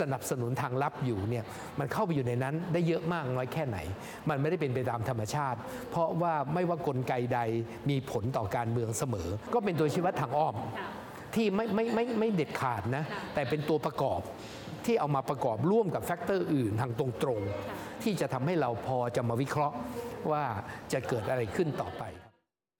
[0.00, 1.44] สนับสนุนทางลับอยู่เนี่ย
[1.78, 3.78] มันเข้าไปอยู่ในนั้นได้เยอะมากน้อยแค่ไหน
[4.28, 5.58] มันไม่ได้เป็นไปตามธรรมชาติ
[5.90, 7.40] เพราะว่าไม่ว่ากลไกใด
[7.90, 10.54] มีผลต่อการเมืองเสมอ ก็เป็นตัวชี้วัดทางอ้อม
[11.34, 14.20] ที่ไม่ไม่ไม่ไม่เด็ดขาดนะแต่เป็นตัวประกอบ
[14.88, 19.76] ที่เอามาประกอบร่วมกับ factor อื่นทางตรงๆ ที่จะทำให้เราพอจะมาวิเคราะห์
[20.30, 20.44] ว่า
[20.92, 22.02] จะเกิดอะไรขึ้นต่อไป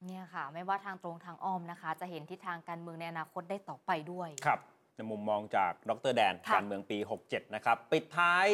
[0.06, 4.60] เนี่ยค่ะ ไม่ว่าทางตรงทางอ้อมนะคะ จะเห็นทิศทางการเมืองในอนาคตได้ต่อไปด้วย ครับ
[4.96, 8.46] ในมุมมองจากดรแดน ค่ะ การเมืองปี 67 นะครับ ปิดท้าย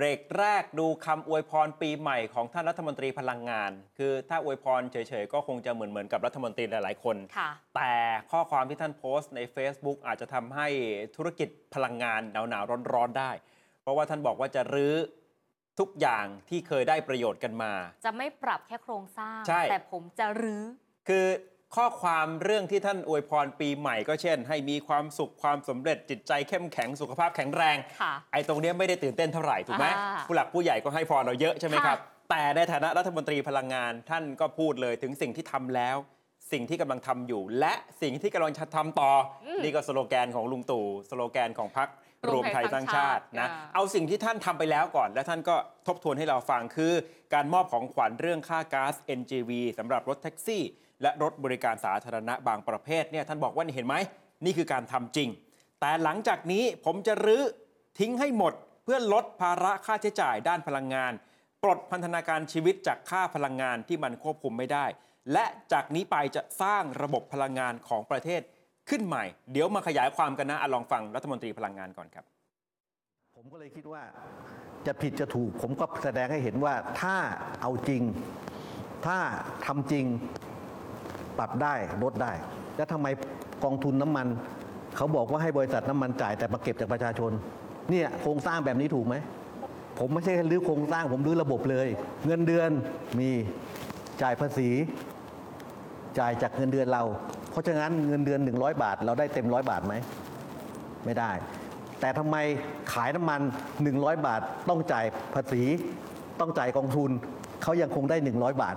[0.00, 7.92] เบรกแรกดูคำอวยพรปีใหม่ของท่านรัฐมนตรีพลังงาน คือถ้าอวยพรเฉยๆ ก็คงจะเหมือนเหมือนกับรัฐมนตรีหลายๆ คนค่ะแต่
[8.32, 10.68] ข้อความที่ท่านโพสต์ใน Facebook อาจจะทำให้
[11.16, 13.30] ธุรกิจพลังงานหนาวๆร้อนๆได้
[13.82, 14.94] เพราะว่าท่านบอกว่าจะรื้อ
[15.78, 17.72] ทุกอย่างที่เคยได้ประโยชน์กันมา
[18.04, 20.62] จะไม่ปรับแค่โครงสร้างใช่แต่ผมจะรื้อ
[21.08, 21.26] คือ
[21.76, 35.96] ข้อความเรื่องที่ท่านอวยพรปีใหม่ก็เช่น ให้มีความสุขความสำเร็จจิตใจเข้มแข็งสุขภาพแข็งแรงค่ะไอ้ตรงเนี้ยไม่ได้ตื่นเต้นเท่าไหร่ถูกไหมอ่าผู้หลักผู้ใหญ่ก็ให้พรเราเยอะใช่ไหมครับค่ะแต่ในฐานะรัฐมนตรีพลังงาน ท่านก็พูดเลยถึงสิ่งที่ทำแล้ว
[36.52, 39.10] สิ่งที่กำลังทำอยู่ และสิ่งที่กำลังจะทำต่อ
[39.46, 41.88] อนี่ก็สโลแกนของลุงตู่สโลแกนของพรรค
[42.30, 45.56] รวมไทยสร้างชาตินะอ่าเอาสิ่งที่ท่านทำไปแล้วก่อน และท่านก็
[45.86, 46.92] ทบทวนให้เราฟังคือ
[47.34, 50.62] การมอบของขวัญเรื่องค่าก๊าซ NGV สำหรับรถแท็กซี่
[51.02, 53.94] และรถบริการสาธารณะบางประเภทเนี่ยท่านบอกว่าเห็นไหม
[54.44, 55.28] นี่คือการทำจริง
[55.80, 57.42] แต่หลังจากนี้ผมจะรื้อ
[57.98, 58.52] ทิ้งให้หมด
[58.84, 61.12] เพื่อลดภาระค่าใช้จ่ายด้านพลังงาน
[61.62, 64.86] ปลดพันธนาการชีวิตจากค่าพลังงานที่มันควบคุมไม่ได้
[65.32, 68.40] และจากนี้ไปจะสร้างระบบพลังงานของประเทศ
[68.88, 72.24] ขึ้นใหม่ เดี๋ยวมาขยายความกันนะอลองฟังรัฐมนตรีพลังงานก่อนครับ
[73.34, 74.02] ผมก็เลยคิดว่า
[74.86, 77.16] จะผิดจะถูกผมก็แสดงให้เห็นว่าถ้า
[77.60, 78.02] เอาจริง
[79.06, 79.18] ถ้า
[79.66, 80.04] ทำจริง
[81.40, 82.32] ปรับได้ลดได้
[82.76, 83.06] แล้วทำไม
[83.64, 84.26] กองทุนน้ำมัน
[84.96, 87.30] เขาบอกว่าให้บริษัทน้ำมันจ่ายแต่มาเก็บจากประชาชน
[87.90, 89.14] เนี่ยโครงสร้างแบบนี้ถูกไหม
[89.98, 91.88] ผมไม่ใช่แค่รื้อโครงสร้างผมรื้อระบบเลย
[92.26, 92.70] เงินเดือน
[93.18, 93.30] มี
[94.22, 94.68] จ่ายภาษี
[96.18, 97.02] จ่ายจากเงินเดือนเรา
[97.50, 99.94] เพราะฉะนั้นเงินเดือน 100 บาท เราได้เต็มร้อยบาทไหม
[101.04, 101.30] ไม่ได้
[102.00, 102.36] แต่ทำไม
[102.92, 103.40] ขายน้ำมัน
[103.82, 105.62] 100 บาท ต้องจ่ายภาษี
[106.40, 107.10] ต้องจ่ายกองทุน
[107.62, 108.76] เขายังคงได้ 100 บาท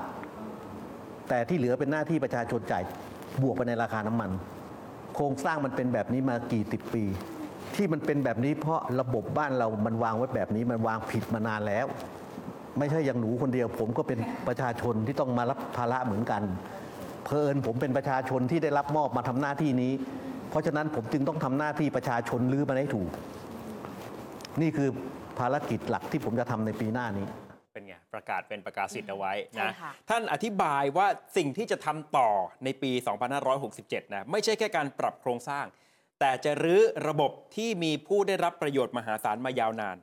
[1.30, 2.84] แต่ที่เหลือเป็นหน้าที่ประชาชนจ่าย
[3.42, 4.32] บวกไปในราคาน้ำมัน
[5.16, 7.04] โครงสร้างมันเป็นแบบนี้มากี่สิบปี
[7.76, 11.86] ที่มันเป็นแบบนี้เพราะระบบบ้านเรามันวางไว้แบบนี้มันวางผิดมานานแล้ว
[12.80, 16.42] ไม่ใช่อย่างหนูคนเดียว ผมก็เป็นประชาชนที่ต้องมารับภาระเหมือนกัน
[17.26, 19.92] เพลินผมเป็นประชาชนที่ได้รับมอบมาทำหน้าที่นี้
[20.50, 23.10] เพราะฉะนั้นผมจึงต้องทำหน้าที่ประชาชนลื้อมันให้ถูก
[24.62, 24.90] นี่คือ
[25.40, 27.26] ภารกิจหลักที่ผมจะทำในปีหน้านี้
[28.14, 31.08] ป็นไงประกาศเป็นประกาศสิทธิ์เอาไว้ใช่นะค่ะท่านอธิบายว่า
[31.38, 32.30] สิ่งที่จะทำต่อ
[32.64, 32.92] ในปี
[33.54, 35.66] 2567 นะไม่ใช่แค่การปรับโครงสร้าง
[36.20, 39.98] แต่จะรื้อระบบที่มีผู้ได้รับประโยชน์มหาศาลมายาวนาน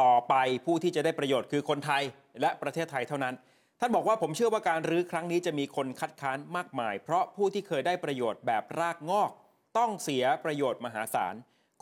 [0.00, 0.34] ต่อไป
[0.66, 2.02] ผู้ที่จะได้ประโยชน์คือคนไทย
[2.40, 3.34] และประเทศไทยเท่านั้น
[3.80, 9.30] ท่านบอกว่าผมเชื่อว่าการรื้อครั้งนี้จะมีคนคัดค้านมากมาย เพราะผู้ที่เคยได้ประโยชน์แบบรากงอก
[9.78, 11.34] ต้องเสียประโยชน์มหาศาล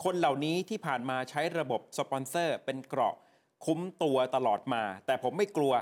[0.03, 3.15] คนเหล่านี้ที่ผ่านมาใช้ระบบสปอนเซอร์เป็นเกราะ
[3.65, 5.73] คุ้มตัวตลอดมา แต่ผมไม่กลัว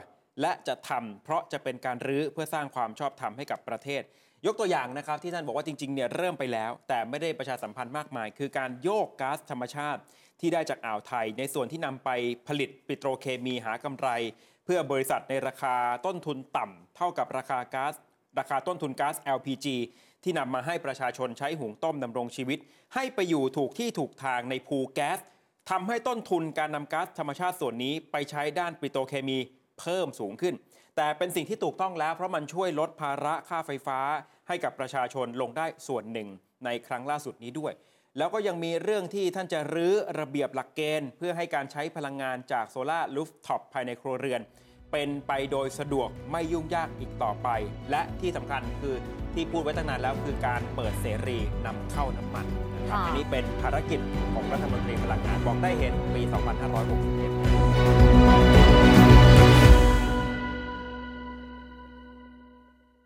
[0.41, 4.01] และจะทำเพราะจะเป็นการรื้อเพื่อสร้างความชอบธรรมให้กับประเทศ
[4.45, 10.01] ยกตัวอย่างนะครับที่ท่านบอกว่าจริงๆเนี่ยเริ่มไปแล้ว แต่ไม่ได้ประชาสัมพันธ์มากมาย คือการโยกก๊าซธรรมชาติ
[10.39, 12.09] ที่ได้จากอ่าวไทย ในส่วนที่นำไป
[12.47, 14.09] ผลิตปิโตรเคมีหากำไร
[14.65, 15.75] เพื่อบริษัทในราคา
[16.05, 17.93] ต้นทุนต่ำเท่ากับราคาก๊าซ
[18.39, 19.67] ราคาต้นทุนก๊าซ LPG
[20.23, 22.59] ที่นำมาให้ประชาชนใช้หุงต้มดำรงชีวิต
[22.95, 25.19] ให้ไปอยู่ถูกที่ถูกทางในภูแก๊ส
[25.76, 29.38] ทำให้ต้นทุนการนำก๊าซธรรมชาติส่วนนี้ไปใช้ด้านปิโตรเคมี
[29.80, 30.55] เพิ่มสูงขึ้น
[30.97, 33.99] แต่เป็นสิ่งที่ถูกต้องแล้วเพราะมันช่วยลดภาระค่าไฟฟ้า
[34.47, 36.28] ให้กับประชาชนลงได้ส่วนหนึ่ง
[36.65, 37.74] ในครั้งล่าสุดนี้ด้วย
[38.17, 44.41] แล้วก็ยังมีเรื่องที่ท่านจะรื้อระเบียบหลักเกณฑ์ เพื่อให้การใช้พลังงานจากโซลาร์ลูฟท็อปภายในครัวเรือน
[44.91, 47.49] เป็นไปโดยสะดวกไม่ยุ่งยากอีกต่อไป
[47.91, 48.95] และที่สำคัญคือ
[49.33, 53.99] ที่พูดไว้ตั้งนานแล้วคือการเปิดเสรีนำเข้าน้ำมันนะครับค่ะอันนี้เป็นภารกิจ
[54.33, 56.21] ของรัฐมนตรีพลังงานบอกได้เห็นปี
[58.47, 58.51] 2567